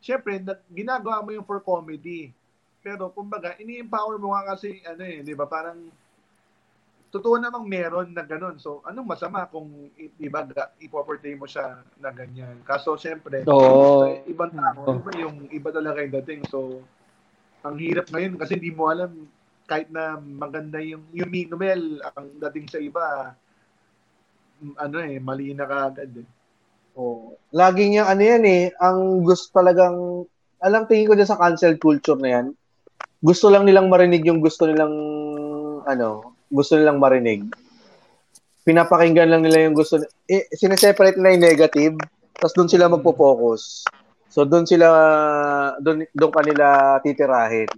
[0.00, 2.32] syempre, na- ginagawa mo yung for comedy.
[2.80, 5.78] Pero kumbaga, ini-empower mo nga kasi, ano eh, di ba, parang,
[7.12, 8.56] totoo namang meron na ganun.
[8.56, 12.56] So, anong masama kung, di ba, ga- ipoportray mo siya na ganyan.
[12.64, 13.52] Kaso, syempre, sa
[14.24, 16.42] ibang tao, iba yung iba talaga yung dating.
[16.48, 16.80] So,
[17.62, 19.28] ang hirap ngayon kasi hindi mo alam
[19.62, 23.36] kahit na maganda yung yung Minumel, ang dating sa iba,
[24.78, 26.28] ano eh, mali na kaagad eh.
[26.92, 27.34] Oh.
[27.56, 30.28] Laging yung ano yan eh, ang gusto talagang,
[30.60, 32.46] alam tingin ko dyan sa cancel culture na yan,
[33.22, 34.92] gusto lang nilang marinig yung gusto nilang,
[35.88, 37.48] ano, gusto nilang marinig.
[38.62, 39.98] Pinapakinggan lang nila yung gusto,
[40.28, 41.94] eh, sineseparate nila yung negative,
[42.36, 43.88] tapos doon sila magpo-focus.
[44.32, 44.88] So doon sila,
[45.80, 47.68] doon, doon kanila titirahin.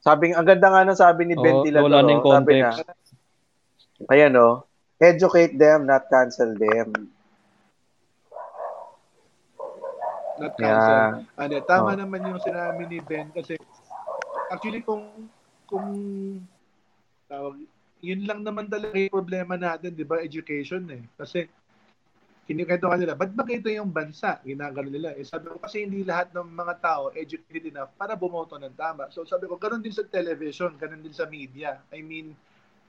[0.00, 1.84] Sabi, ang ganda nga ng sabi ni Oo, Ventilador.
[1.84, 2.80] wala na yung oh, sabi context.
[2.80, 2.94] na,
[4.08, 4.67] ayan oh,
[4.98, 7.10] educate them, not cancel them.
[10.38, 10.62] Not Yeah.
[10.62, 11.26] cancel.
[11.34, 11.98] Ano, tama Oh.
[11.98, 13.58] naman yung sinabi ni Ben kasi
[14.50, 15.26] actually kung
[15.66, 15.86] kung
[17.26, 17.58] tawag
[17.98, 20.22] yun lang naman talaga yung problema natin, di ba?
[20.22, 21.02] Education eh.
[21.18, 21.50] Kasi
[22.46, 24.38] kinikento ka nila, ba't ba ito yung bansa?
[24.46, 25.12] Ginagano nila.
[25.18, 29.10] Eh, sabi ko, kasi hindi lahat ng mga tao educated enough para bumoto ng tama.
[29.10, 31.82] So sabi ko, ganun din sa television, ganun din sa media.
[31.90, 32.32] I mean,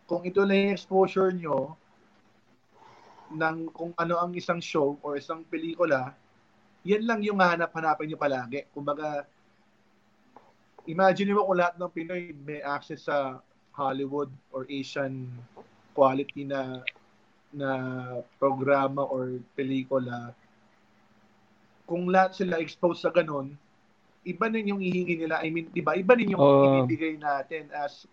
[0.05, 1.73] kung ito lang yung exposure nyo
[3.29, 6.13] ng kung ano ang isang show or isang pelikula,
[6.83, 8.65] yan lang yung hanap-hanapin nyo palagi.
[8.73, 9.27] Kumbaga,
[10.89, 13.37] imagine mo kung lahat ng Pinoy may access sa
[13.75, 15.29] Hollywood or Asian
[15.93, 16.81] quality na
[17.49, 17.71] na
[18.37, 20.33] programa or pelikula,
[21.89, 23.57] kung lahat sila exposed sa ganun,
[24.21, 25.41] iba din yung hihingi nila.
[25.41, 25.97] I mean, di ba?
[25.97, 28.05] Iba din yung ibibigay natin as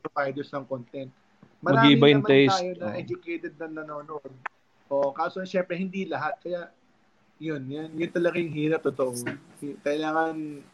[0.00, 1.12] providers ng content.
[1.60, 2.56] Marami Mag-iba yung naman taste.
[2.56, 4.32] tayo na educated na nanonood.
[4.88, 6.40] O, kaso syempre, hindi lahat.
[6.40, 6.72] Kaya,
[7.36, 9.12] yun, yun, yun talaga yung hirap, totoo.
[9.84, 10.64] Kailangan,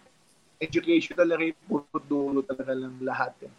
[0.62, 3.34] education talaga yung puto dulo talaga lang lahat.
[3.44, 3.52] Eh.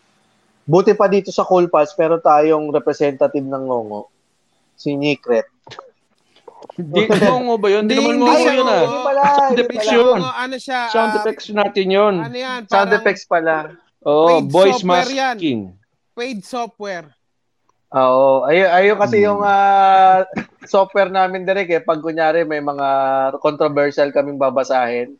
[0.63, 4.07] Buti pa dito sa Cool Pals, pero tayong representative ng Ngongo,
[4.75, 5.47] si Nikret.
[6.77, 7.85] Di, ngongo ba yun?
[7.85, 8.85] Hindi naman Hindi, ngongo yun ah.
[9.33, 10.19] Sound hindi effects yun.
[10.21, 12.15] Ano siya, Sound effects natin yun.
[12.21, 13.77] ano yan, Sound effects pala.
[14.01, 15.35] Oh, voice software yan.
[15.37, 15.61] masking.
[16.13, 17.16] paid software.
[17.89, 20.27] Oo, ayun, ayun kasi yung ah,
[20.63, 22.87] software namin direct eh, pag kunyari may mga
[23.37, 25.15] controversial kaming babasahin.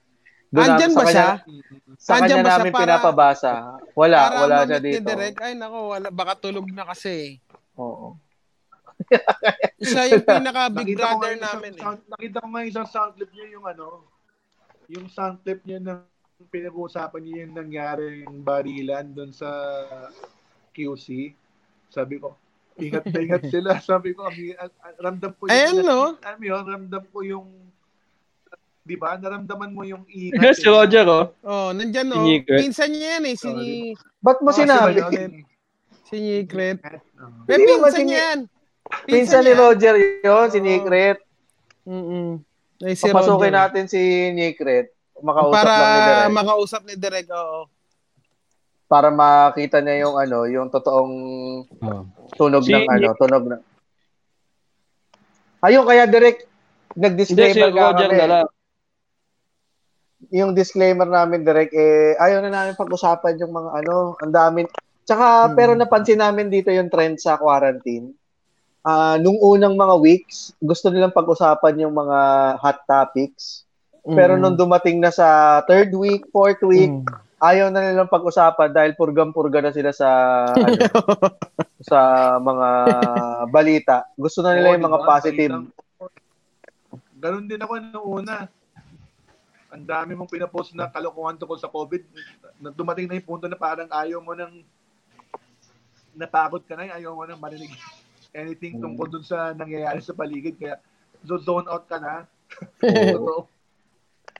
[0.50, 1.30] doon Andyan ba sa siya?
[1.38, 1.64] kanya-
[1.98, 3.54] Sa Andyan kanya ba siya namin para- pinapabasa.
[3.94, 5.06] Wala, Para wala siya ni dito.
[5.06, 7.40] Direk, ay nako, wala, baka tulog na kasi.
[7.76, 8.20] Oo.
[9.78, 11.80] Siya yung pinaka big Nakita brother isang namin eh.
[11.80, 13.88] sound- nakita ko nga isang sound clip niya yung ano,
[14.88, 16.00] yung sound clip niya ng
[16.46, 19.48] pinag-uusapan niya yung nangyaring barilan doon sa
[20.72, 21.32] QC.
[21.88, 22.36] Sabi ko,
[22.80, 23.72] ingat na ingat sila.
[23.84, 26.16] Sabi ko, ang, ang- ang- ramdam ko Ayan, no?
[26.20, 27.48] Alam yun, ramdam ko yung,
[28.82, 30.40] di ba, naramdaman mo yung ingat.
[30.40, 30.72] Yes, si eh.
[30.72, 31.26] Roger oh.
[31.42, 32.24] Oh, nandyan oh.
[32.46, 33.50] Pinsan niya yan eh, si.
[34.18, 34.98] Ba't mo Ah, sinabi?
[34.98, 35.32] sila yun.
[36.04, 36.80] si Nikret.
[37.44, 38.40] Naman pinsan si niya yan.
[39.04, 39.52] Pinsan ni.
[39.54, 40.60] Roger yun, si.
[40.60, 41.20] Nikret.
[41.84, 42.40] Mm-mm.
[42.78, 44.00] Ay, si Papasukin natin si
[44.32, 44.94] Nikret.
[45.18, 46.30] Makausap Para lang ni Direk.
[46.32, 47.66] makausap ni Direk, oo.
[48.88, 51.16] Para makita niya yung ano, yung totoong
[51.78, 52.04] Oh.
[52.34, 53.62] tunog Si- ng ano, tunog ng
[55.60, 56.46] Ayun kaya direct
[56.94, 58.18] nag-disclaimer ka Roger kami.
[58.18, 58.48] na lang.
[60.30, 64.66] Yung disclaimer namin direct eh ayaw na namin pag-usapan yung mga ano, ang dami.
[65.04, 65.56] Tsaka Hmm.
[65.56, 68.12] pero napansin namin dito yung trend sa quarantine.
[68.82, 72.20] Ah, nung unang mga weeks, gusto nilang pag-usapan yung mga
[72.56, 73.68] hot topics.
[74.06, 74.40] Pero Mm.
[74.40, 75.28] nung dumating na sa
[75.62, 77.04] third week, fourth week, Mm.
[77.38, 80.10] Ayaw na nilang pag-usapan dahil purgam-purga na sila sa
[80.58, 80.82] ano,
[81.82, 82.00] sa
[82.42, 82.68] mga
[83.54, 84.10] balita.
[84.18, 85.10] Gusto na nila Oo, yung mga diba?
[85.10, 85.54] positive.
[87.18, 88.50] Ganun din ako nung una.
[89.68, 92.02] ang dami mong pinapost na kalokohan tungkol sa COVID.
[92.64, 94.64] Na dumating na yung punto na parang ayaw mo nang
[96.18, 97.70] napagod ka na, ayaw mo nang marinig
[98.38, 100.58] anything tungkol dun sa nangyayari sa paligid.
[100.58, 100.82] Kaya
[101.22, 102.26] zone out ka na.
[102.82, 103.57] Totoo.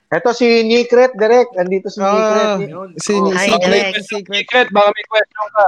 [0.08, 1.52] Ito si Nikret, direct.
[1.54, 2.56] Andito si Ah.
[2.56, 2.56] Nikret.
[2.66, 2.88] Yun.
[2.96, 3.28] Si Oo.
[3.30, 4.00] Hi, Direk.
[4.00, 4.24] secret.
[4.34, 5.66] Secret, baka may question ka.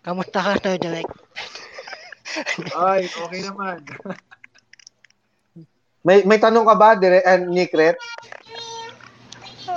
[0.00, 1.08] Kamusta ka, Sir Direk?
[2.72, 3.82] Ay, okay naman.
[6.00, 7.98] May may tanong ka ba, direct, uh, Nikret?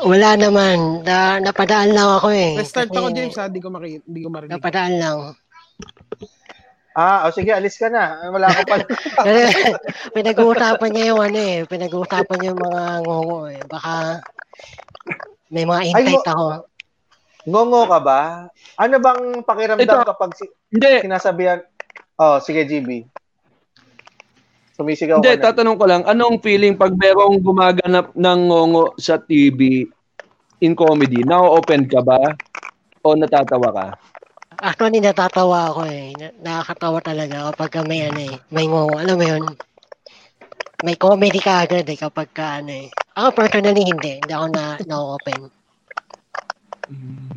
[0.02, 1.02] Wala naman.
[1.02, 2.56] Na, napadaan lang ako eh.
[2.56, 3.46] Restart Kasi ako, James, ha?
[3.48, 4.54] Di ko, maki- di ko marinig.
[4.54, 5.18] Napadaan lang.
[6.92, 8.20] Ah, o sige, alis ka na.
[8.28, 8.84] Wala ka pala.
[9.26, 9.48] Kasi
[10.12, 11.64] pinag-uusapan niya yung ano eh.
[11.64, 13.62] Pinag-uusapan niya yung mga ngongo eh.
[13.64, 14.20] Baka
[15.52, 16.68] may mga insight ako.
[17.48, 18.22] Ngongo ka ba?
[18.76, 20.10] Ano bang pakiramdam Ito.
[20.14, 21.64] kapag si- Hindi, sinasabihan?
[22.20, 23.08] Oh, sige, GB.
[24.76, 25.46] Sumisigaw hindi, ka na.
[25.50, 29.88] tatanong ko lang, anong feeling pag merong gumaganap ng ngongo sa TV
[30.62, 31.24] in comedy?
[31.24, 32.20] Na-open ka ba?
[33.02, 33.88] O natatawa ka?
[34.62, 36.14] Actually, natatawa ako eh.
[36.14, 38.36] Na- Nakakatawa talaga kapag ka may ano eh.
[38.54, 38.94] May ngongo.
[38.94, 39.44] Alam mo yun?
[40.86, 42.88] May comedy ka agad eh kapag ka ano eh.
[43.18, 44.22] Ako personally hindi.
[44.22, 45.50] Hindi ako na, na-open.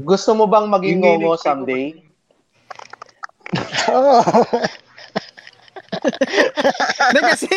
[0.01, 1.87] Gusto mo bang maging nililig- someday?
[3.89, 4.21] Oo.
[7.05, 7.49] Hindi kasi,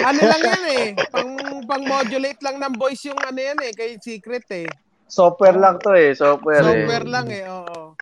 [0.00, 0.84] ano lang yan eh.
[1.12, 1.30] Pang,
[1.68, 3.72] pang modulate lang ng voice yung ano yan eh.
[3.76, 4.68] Kay secret eh.
[5.10, 6.16] Software lang to eh.
[6.16, 7.12] Software, Software eh.
[7.12, 7.92] lang eh, oo.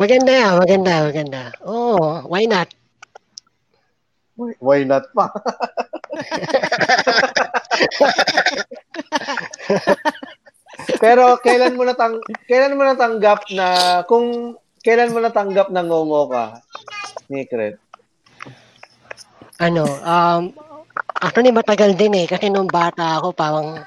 [0.00, 0.56] Maganda.
[0.60, 0.94] Maganda.
[1.08, 1.42] Maganda.
[1.64, 2.24] Oo.
[2.28, 2.68] why not?
[4.36, 5.32] Why not pa?
[11.00, 13.66] Pero kailan mo natang kailan mo natanggap na
[14.04, 16.60] kung kailan mo natanggap na ngongo ka?
[17.32, 17.80] Nikret.
[19.56, 20.52] ano, um,
[21.16, 23.80] actually matagal din eh, kasi nung bata ako, parang,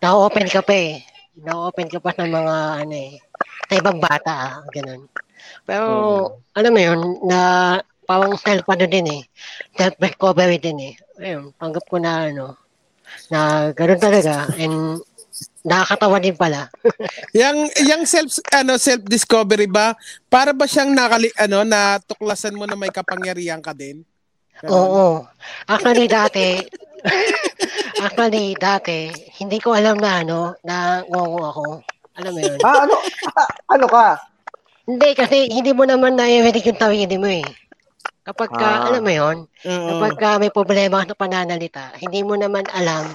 [0.00, 1.04] na-open ka pa eh.
[1.44, 3.20] Na-open ka pa sa mga, ano eh,
[3.68, 5.04] sa ibang bata, ah, ganun.
[5.66, 5.86] Pero,
[6.54, 7.38] alam mo yun, na,
[8.04, 9.22] parang self, ano din eh,
[9.78, 10.94] self-recovery din eh.
[11.20, 12.58] Ayun, tanggap ko na, ano,
[13.30, 14.98] na ganun talaga, and,
[15.64, 16.68] nakakatawa din pala.
[17.36, 19.94] Yang yang self ano self discovery ba
[20.26, 24.02] para ba siyang nakali ano natuklasan mo na may kapangyarihan ka din?
[24.60, 24.72] Ganun.
[24.76, 25.06] Oo.
[25.64, 26.60] Actually, dati,
[28.04, 29.08] actually, dati,
[29.40, 31.66] hindi ko alam na, ano, na ngongo ako.
[32.20, 32.58] Alam mo yun?
[32.60, 32.94] Ah, ano
[33.40, 34.06] ah, ano ka?
[34.90, 37.46] Hindi, kasi hindi mo naman na-medic yung tawidin mo eh.
[38.26, 38.86] Kapag ka, Ah.
[38.90, 39.86] alam mo yun, Oo.
[39.94, 43.06] kapag ka may problema ka sa pananalita, hindi mo naman alam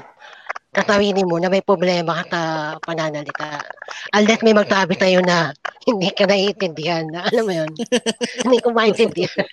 [0.75, 2.41] tatawinin mo na may problema ka sa
[2.83, 3.63] pananalita.
[4.11, 5.55] Unless may magsabi sa'yo na
[5.87, 7.07] hindi ka naiintindihan.
[7.07, 7.71] Na, alam mo yun?
[8.43, 9.47] hindi ko maintindihan.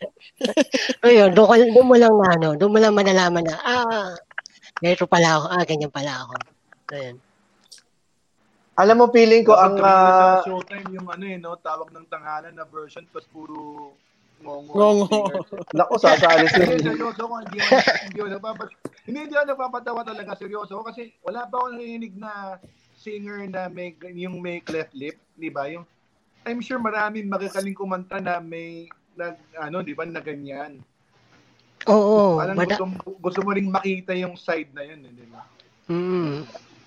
[1.01, 4.11] so yun, doon, doon mo lang na ano, doon mo lang malalaman na, ah,
[4.83, 6.35] ganito pala ako, ah, ganyan pala ako.
[6.91, 7.17] So yun.
[8.83, 11.55] Alam mo feeling ko ang sa Showtime yung ano eh, no?
[11.55, 13.95] Tawag ng tangalan na version, tapos puro
[14.43, 14.75] ngongo.
[14.75, 15.19] Ngongo.
[15.79, 17.35] nako sasali Hindi, si seryoso ko.
[17.39, 18.69] Hindi ako, hindi napapat,
[19.07, 20.35] hindi, hindi ako napapatawa talaga.
[20.35, 22.59] Seryoso ko kasi wala pa akong narinig na
[22.99, 25.71] singer na may, yung may cleft lip, di ba?
[25.71, 25.87] Yung,
[26.43, 30.83] I'm sure maraming magagaling kumanta na may, nag, ano, di ba, na ganyan.
[31.87, 32.87] Oo, Parang mada- gusto,
[33.19, 35.43] gusto mo ring makita yung side na yun, eh, di ba?
[35.91, 36.35] mm,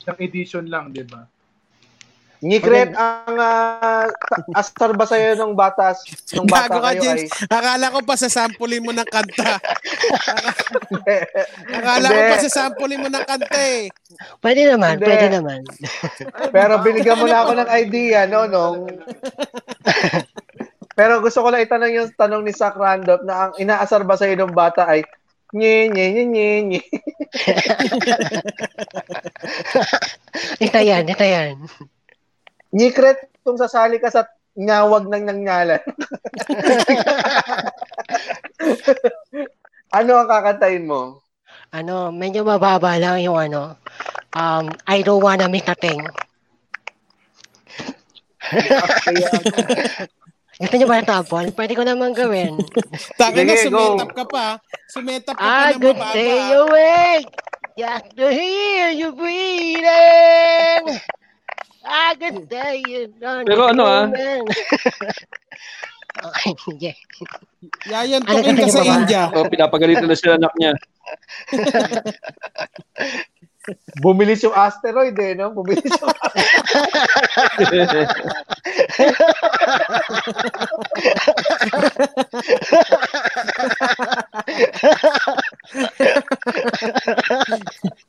[0.07, 1.27] Yung edition lang, di ba?
[2.45, 4.05] Nikret ang uh,
[4.53, 5.97] astar ba sa'yo nung bata
[6.37, 7.25] nung bata Bago ka, kayo James.
[7.25, 9.57] ay Akala ko pa sasampulin mo ng kanta.
[11.73, 13.89] Akala ko pa sasampulin mo ng kanta eh.
[14.45, 15.07] pwede naman, Hindi.
[15.09, 15.65] pwede naman.
[16.53, 18.93] Pero binigyan mo na ako ng idea, no, nung...
[20.93, 24.37] Pero gusto ko lang itanong yung tanong ni Sak Randolph na ang inaasar ba sa'yo
[24.37, 25.01] ng bata ay
[25.51, 26.81] nye, nye, nye, nye, nye.
[30.61, 31.57] Ito yan, ito yan.
[32.75, 34.27] Nikret, kung sasali ka sa
[34.59, 35.79] nyawag ng nangyalan.
[39.95, 41.23] ano ang kakantayin mo?
[41.71, 43.79] Ano, medyo mababa lang yung ano,
[44.35, 46.03] um, I don't wanna miss a thing.
[50.55, 51.51] Gusto niyo ba ng sample?
[51.51, 52.55] Pwede ko naman gawin.
[53.19, 54.55] Taka na, sumetap ka pa.
[54.87, 56.15] Sumetap ka pa ah, ng good mababa.
[56.15, 57.27] day awake!
[57.75, 60.95] Just to hear you breathing!
[61.85, 64.09] Ah, good day you don't Pero ano, ah?
[66.25, 66.97] okay, sige.
[67.85, 68.81] Yayan Ano ka sa?
[68.81, 69.29] India.
[69.29, 70.73] O pinapagalitan na sila anak niya.
[74.01, 75.49] bumilis yung asteroid eh, no?
[75.53, 76.49] Bumilis yung siya.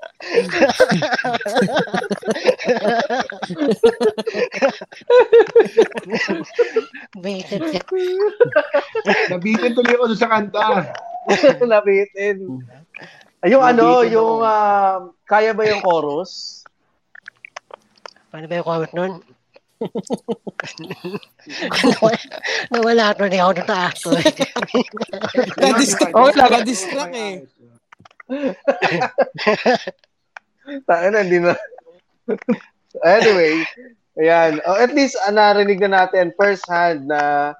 [9.28, 10.88] Nabitin tuloy ako sa kanta.
[11.76, 12.64] Nabitin.
[13.44, 16.64] Ay, yung ano, Nabitin yung ah, kaya ba yung chorus?
[18.32, 19.20] Paano ba yung comment nun?
[22.72, 24.16] nawala, to di ako sa acto.
[25.60, 26.48] Na-distract, lang.
[26.48, 27.44] na-distract eh.
[30.88, 31.54] Tayo na, hindi na.
[33.06, 33.62] anyway,
[34.18, 34.58] ayan.
[34.66, 37.54] Oh, at least ah, narinig na natin first hand na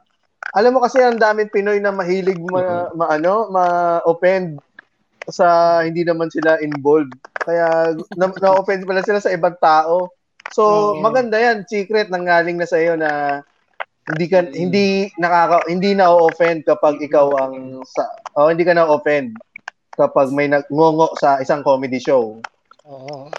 [0.55, 4.59] alam mo kasi ang daming Pinoy na mahilig ma, ma ano, ma-offend
[5.27, 7.14] sa hindi naman sila involved.
[7.43, 10.11] Kaya na, na-offend pala sila sa ibang tao.
[10.55, 10.62] So,
[10.95, 11.03] Oo.
[11.03, 13.43] maganda 'yan, secret nanggaling na sa iyo na
[14.07, 18.07] hindi ka hindi nakaka hindi na offend kapag ikaw ang sa
[18.39, 19.35] oh, hindi ka na offend
[19.97, 22.39] kapag may nagngongo sa isang comedy show.
[22.85, 23.33] Oo.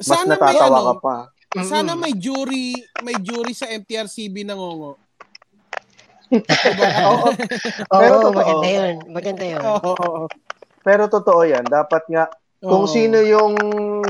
[0.00, 1.16] Mas Sana may natatawa ano, ka pa.
[1.62, 2.72] sana may jury,
[3.04, 4.96] may jury sa MTRCB na ngongo.
[6.32, 7.28] Oo,
[7.92, 8.32] Pero totoo.
[8.32, 8.94] maganda yun.
[9.12, 9.60] Maganda yun.
[9.60, 10.24] Oo.
[10.82, 11.62] pero totoo 'yan.
[11.62, 12.26] Dapat nga
[12.58, 12.90] kung Oo.
[12.90, 13.54] sino yung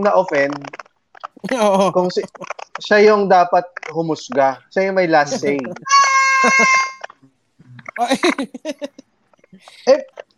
[0.01, 0.55] na-offend,
[1.53, 1.91] Oo.
[1.91, 2.23] kung si,
[2.81, 4.63] siya yung dapat humusga.
[4.71, 5.59] Siya yung may last say.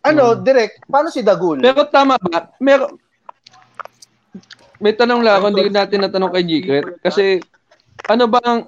[0.05, 1.65] Ano, direct, paano si Dagul?
[1.65, 2.53] Pero tama ba?
[2.61, 2.93] Meron,
[4.77, 7.01] may tanong lang ako, hindi natin natanong kay Jikret.
[7.01, 7.41] Kasi,
[8.05, 8.61] ano ba ang,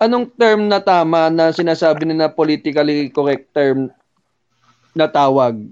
[0.00, 3.92] anong term na tama na sinasabi na politically correct term
[4.96, 5.68] na tawag?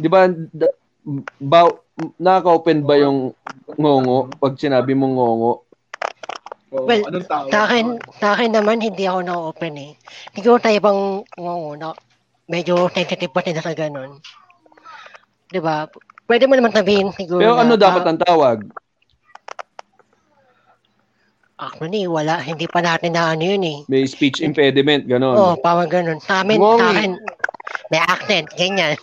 [0.00, 0.30] Di ba,
[1.36, 1.68] ba,
[2.16, 3.36] nakaka-open ba yung
[3.76, 5.61] ngongo pag sinabi mong ngongo?
[6.72, 7.52] Oh, Well, anong tawag?
[7.52, 9.92] Sa akin, sa akin naman, hindi ako na-open eh.
[10.32, 11.00] Siguro tayo bang,
[11.44, 11.92] oo, na,
[12.48, 14.24] medyo sensitive pa sila sa ganun.
[15.52, 15.84] Di ba?
[16.24, 18.64] Pwede mo naman sabihin siguro Pero na, ano dapat ang tawag?
[21.60, 22.40] Actually, wala.
[22.40, 23.78] Hindi pa natin na ano yun eh.
[23.92, 25.36] May speech impediment, Oo, ganon.
[25.36, 26.18] oh, parang ganun.
[26.24, 26.80] Sa amin, Ngongi.
[26.80, 27.10] sa akin,
[27.92, 28.96] may accent, ganyan.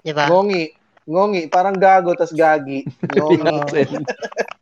[0.00, 0.26] Di ba?
[0.32, 0.72] Ngongi.
[1.04, 2.88] Ngongi, parang gago tas gagi.
[3.14, 3.60] Ngongi.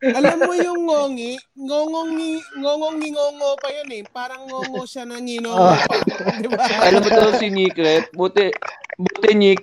[0.01, 4.01] Alam mo yung ngongi, ngongongi, ngongongi ngongo pa yun eh.
[4.09, 5.95] Parang ngongo siya na nginongo pa.
[6.41, 6.65] Di ba?
[6.89, 8.49] Alam mo to si Nikret, buti,
[8.97, 9.61] buti Nik,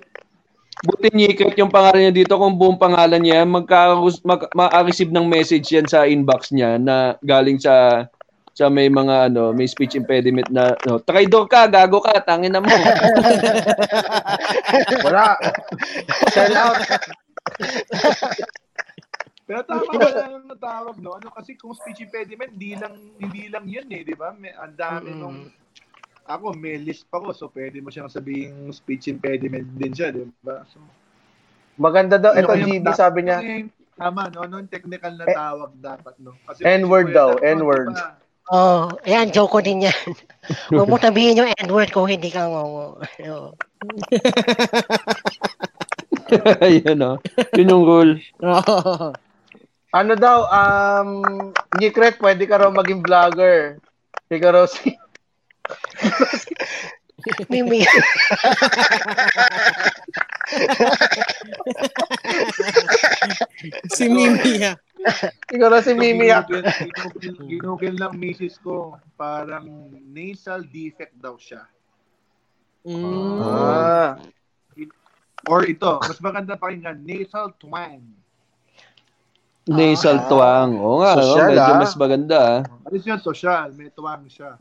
[0.86, 5.74] buti Nikret yung pangalan niya dito, kung buong pangalan niya, magka, mag, ma-receive ng message
[5.74, 8.06] yan sa inbox niya na galing sa
[8.54, 12.58] sa may mga ano, may speech impediment na no, traidor ka, gago ka, tangin na
[12.58, 12.66] mo.
[15.06, 15.38] Wala.
[16.34, 16.82] Sell out.
[19.48, 21.16] Pero tama ba lang ang tawag, no?
[21.16, 24.36] Ano kasi kung speech impediment, hindi lang, hindi lang yun eh, di ba?
[24.36, 25.20] May, ang dami Mm.
[25.24, 25.38] nung,
[26.28, 30.28] ako, may list pa ko, so pwede mo siyang sabihin speech impediment din siya, di
[30.44, 30.68] ba?
[30.68, 30.84] So,
[31.78, 32.36] Maganda daw.
[32.36, 34.46] Ito, ano yung- GB, sabi niya, yung- Tama, no?
[34.46, 36.36] Ano yung technical na Eh, tawag dapat, no?
[36.46, 37.90] Kasi N-word daw, N-word.
[38.48, 39.92] Oo, oh, ayan, joke ko din yan.
[40.76, 43.00] Huwag mo sabihin yung N-word kung hindi ka ngongo.
[43.26, 43.48] Oo.
[46.64, 47.12] Ayun no.
[47.56, 48.12] Yun yung rule.
[48.44, 49.12] Oo.
[49.92, 51.10] Ano daw, um,
[51.80, 53.80] Nikret, pwede ka raw maging vlogger.
[54.28, 54.92] Ikaw raw si...
[57.52, 57.84] Mimi.
[63.92, 64.72] si Mimi ha.
[65.52, 66.28] Ikaw raw si Mimi.
[66.28, 66.64] ginugel,
[67.48, 71.64] ginugel lang misis ko, parang nasal defect daw siya.
[72.84, 73.40] Mm.
[73.44, 74.16] Ah.
[75.48, 78.17] Or ito, mas maganda pakinggan, nasal twang.
[79.68, 80.80] Nasal twang.
[80.80, 81.22] Oo nga, no?
[81.22, 81.80] Social, medyo ah.
[81.80, 82.38] mas maganda.
[82.40, 82.58] ah.
[82.88, 84.56] Ano siya, social, may twang siya.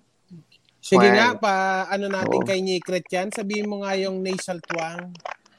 [0.84, 1.16] Sige Twang.
[1.16, 1.54] nga, pa
[1.92, 2.48] ano natin Oo.
[2.48, 3.28] kay Nikret yan.
[3.32, 5.12] Sabihin mo nga yung nasal twang.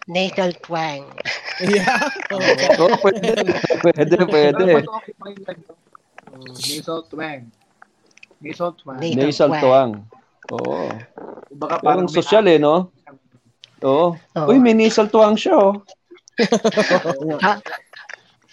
[0.08, 1.04] Nasal twang.
[1.58, 1.98] Yeah.
[2.30, 2.86] Oo.
[2.86, 3.34] Oo, pwede.
[3.82, 4.78] Pwede, pwede.
[4.78, 5.58] Okay.
[6.30, 7.50] Oh, nasal twang.
[8.38, 8.98] Nasal twang.
[9.02, 9.90] Nasal twang.
[10.54, 10.86] Oo.
[11.58, 12.94] Baka Parang social eh, no?
[13.82, 14.14] Oo.
[14.14, 14.46] Oo.
[14.46, 15.82] Uy, may nasal twang siya, oh.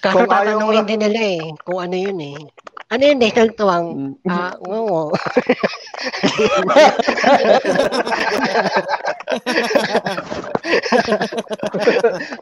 [0.03, 2.37] Kaso Kung ayaw tatanungin lang- din nila eh, kung ano yun eh.
[2.85, 4.13] Ano yun, nasal twang?
[4.21, 4.29] Mm.
[4.29, 5.09] Ah, ngongo.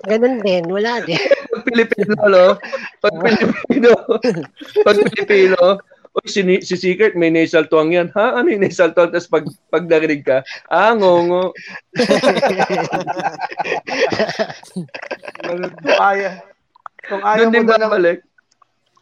[0.07, 1.19] Ganun din, wala din.
[1.51, 2.45] Pag Pilipino, no?
[2.99, 3.91] Pag Pilipino,
[4.83, 5.79] pag Pilipino,
[6.13, 8.13] Uy, si, si Secret, may nasal twang yan.
[8.13, 8.37] Ha?
[8.37, 9.09] Ano yung nasal twang?
[9.09, 11.57] Tapos pag, pag narinig ka, ah, ngongo.
[15.41, 16.37] Kung ayaw,
[17.07, 17.91] kung ayaw Doon mo din daw ng,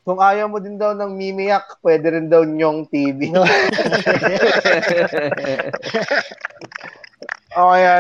[0.02, 3.30] kung ayaw mo din daw ng mimiyak, pwede rin daw nyong TV.
[7.52, 8.00] O kaya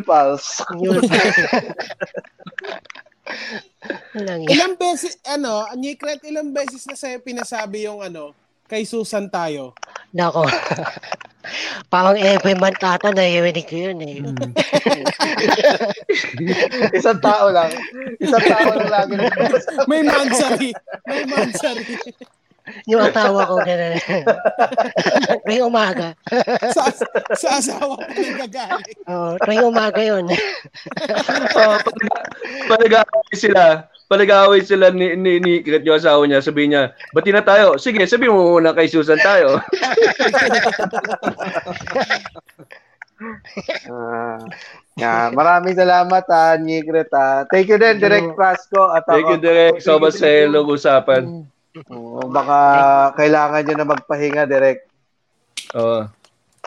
[0.00, 0.64] Pulse.
[0.80, 1.04] Yun.
[4.16, 4.50] Walang yan.
[4.56, 8.32] Ilang beses, ano, Nikret, ilang beses na sa'yo pinasabi yung ano,
[8.64, 9.76] kay Susan tayo?
[10.16, 10.48] Nako.
[11.88, 14.18] Parang every month ata narinig ko yun eh.
[16.98, 17.70] Isang tao lang.
[18.18, 19.14] Isang tao lang lagi.
[19.90, 20.70] May mansari.
[21.06, 21.84] May mansari.
[22.90, 23.94] Yung asawa ko gano'n.
[25.46, 26.18] tuwing umaga.
[26.74, 26.90] sa,
[27.38, 28.98] sa asawa ko nagagalit.
[29.06, 30.26] Oo, tuwing umaga yun.
[31.54, 31.96] Oh, pag,
[32.66, 37.34] pag sila, pag nag-aaway sila ni, ni, ni Kret yung asawa niya, sabi niya, bati
[37.34, 37.74] na tayo.
[37.74, 39.58] Sige, sabi mo muna kay Susan tayo.
[43.88, 44.36] Ah,
[44.92, 47.08] yeah, maraming salamat, ah, Nigret.
[47.16, 47.48] Ah.
[47.48, 48.92] Thank you din, Direk Frasco.
[48.92, 49.80] At Thank you, Direk.
[49.80, 51.48] So, mas sa usapan.
[51.88, 52.58] Oo, baka
[53.16, 54.84] kailangan nyo na magpahinga, Direk.
[55.76, 56.04] Oo.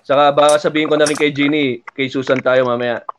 [0.10, 3.06] Saka baka sabihin ko na rin kay Ginny, kay Susan tayo mamaya.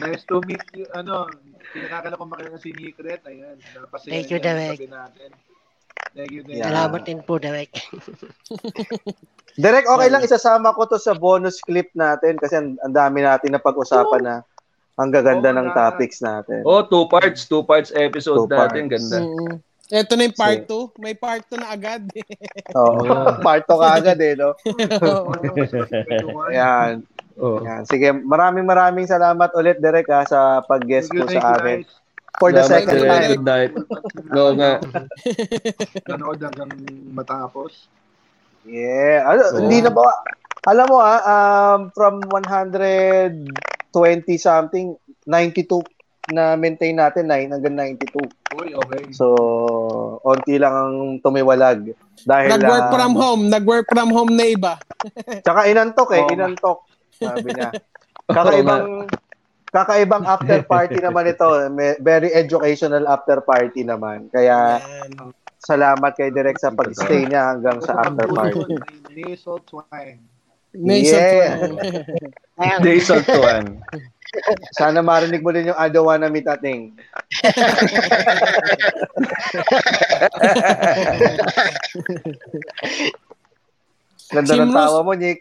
[0.00, 0.88] Nice to meet you.
[0.96, 1.28] Ano,
[1.76, 3.20] pinakakala ko makilala si Nikret.
[3.28, 3.60] Ayan.
[4.08, 4.80] Thank you, Derek.
[6.16, 6.64] Thank you, Derek.
[6.64, 7.76] Salamat din po, Derek.
[9.60, 13.52] Direk, okay lang isasama ko to sa bonus clip natin kasi ang, ang dami natin
[13.52, 14.36] na pag-usapan na
[14.96, 16.64] ang gaganda Oo ng topics natin.
[16.64, 18.88] Oh, two parts, two parts episode Two natin.
[18.88, 18.90] parts.
[19.04, 19.18] Ganda.
[19.20, 19.60] Mm.
[19.86, 20.98] Ito na yung part 2.
[20.98, 22.02] May part 2 na agad.
[22.78, 23.06] Oo.
[23.38, 24.58] Part to kaagad eh, no?
[26.50, 27.06] Ayan.
[27.38, 27.62] Oh.
[27.62, 27.86] Ayan.
[27.86, 31.86] Sige, maraming maraming salamat ulit, Direk, ha, sa pag-guest thank sa akin.
[32.36, 33.30] For the Salamat, second time.
[33.32, 33.72] Good night.
[34.36, 34.72] Oo nga.
[36.10, 36.68] Nanood hanggang
[37.16, 37.88] matapos.
[38.68, 39.24] Yeah.
[39.24, 39.58] Ano, Oo.
[39.64, 40.04] hindi na ba,
[40.66, 43.48] alam mo ha, um, from 120
[44.36, 45.80] something, 92
[46.30, 48.18] na maintain natin, 9 hanggang 92.
[48.58, 49.02] Uy, okay.
[49.14, 49.26] So,
[50.26, 51.94] onti lang ang tumiwalag.
[52.26, 53.42] Dahil, Nag-work ah, from home.
[53.46, 54.74] Nag-work from home na iba.
[55.46, 56.32] Tsaka inantok eh, Oo.
[56.34, 56.78] inantok.
[57.14, 57.70] Sabi niya.
[58.36, 59.06] Kakaibang,
[59.70, 61.46] kakaibang after party naman ito.
[61.70, 64.26] May- Very educational after party naman.
[64.34, 64.82] Kaya,
[65.62, 68.66] salamat kay Direk sa pag-stay niya hanggang sa after party.
[69.14, 70.18] Nasal twang.
[70.76, 71.56] May Yeah.
[72.84, 73.80] Days of Tuan.
[74.72, 76.92] Sana marinig mo din yung I don't wanna meet a thing.
[84.26, 85.40] Ganda Si ng Bruce- tawa mo, Nick.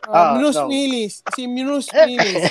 [0.00, 0.66] Uh, Ah, Bruce no.
[0.66, 1.20] Willis.
[1.36, 2.40] Si Bruce Willis.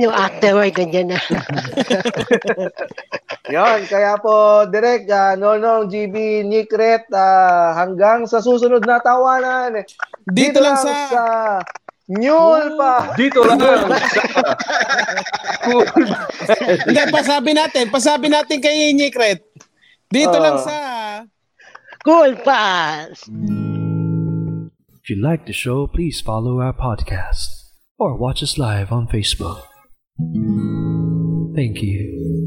[0.00, 1.18] yung afterward ganyan na.
[3.54, 9.82] Yon, kaya po, Direk, uh, Nonong, GB, Nick Ret, ah, hanggang sa susunod na tawanan.
[10.24, 10.92] Dito lang sa...
[12.08, 13.12] Nyul pa.
[13.14, 13.84] Dito lang sa
[15.68, 15.84] cool.
[16.88, 17.84] Hindi, pasabi natin.
[17.92, 19.44] Pasabi natin kay Nikret.
[20.08, 20.42] Dito Ah.
[20.42, 20.76] lang sa...
[22.00, 23.28] Cool pass!
[25.04, 29.68] If you like the show, please follow our podcast or watch us live on Facebook.
[31.52, 32.37] Thank you.